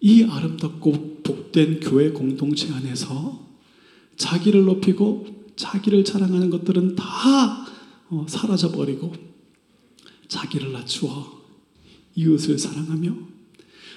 이 0.00 0.24
아름답고 0.24 1.22
복된 1.22 1.80
교회 1.80 2.10
공동체 2.10 2.72
안에서 2.72 3.46
자기를 4.16 4.64
높이고 4.64 5.26
자기를 5.56 6.04
자랑하는 6.04 6.50
것들은 6.50 6.96
다 6.96 7.66
어, 8.10 8.26
사라져 8.28 8.72
버리고 8.72 9.12
자기를 10.28 10.72
낮추어 10.72 11.38
이웃을 12.14 12.58
사랑하며 12.58 13.14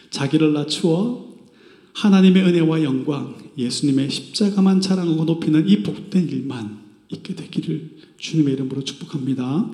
자기를 0.09 0.53
낮추어 0.53 1.31
하나님의 1.93 2.43
은혜와 2.43 2.83
영광, 2.83 3.35
예수님의 3.57 4.09
십자가만 4.09 4.81
자랑하고 4.81 5.25
높이는 5.25 5.67
이 5.67 5.83
복된 5.83 6.29
일만 6.29 6.81
있게 7.09 7.35
되기를 7.35 7.97
주님의 8.17 8.53
이름으로 8.53 8.83
축복합니다. 8.83 9.71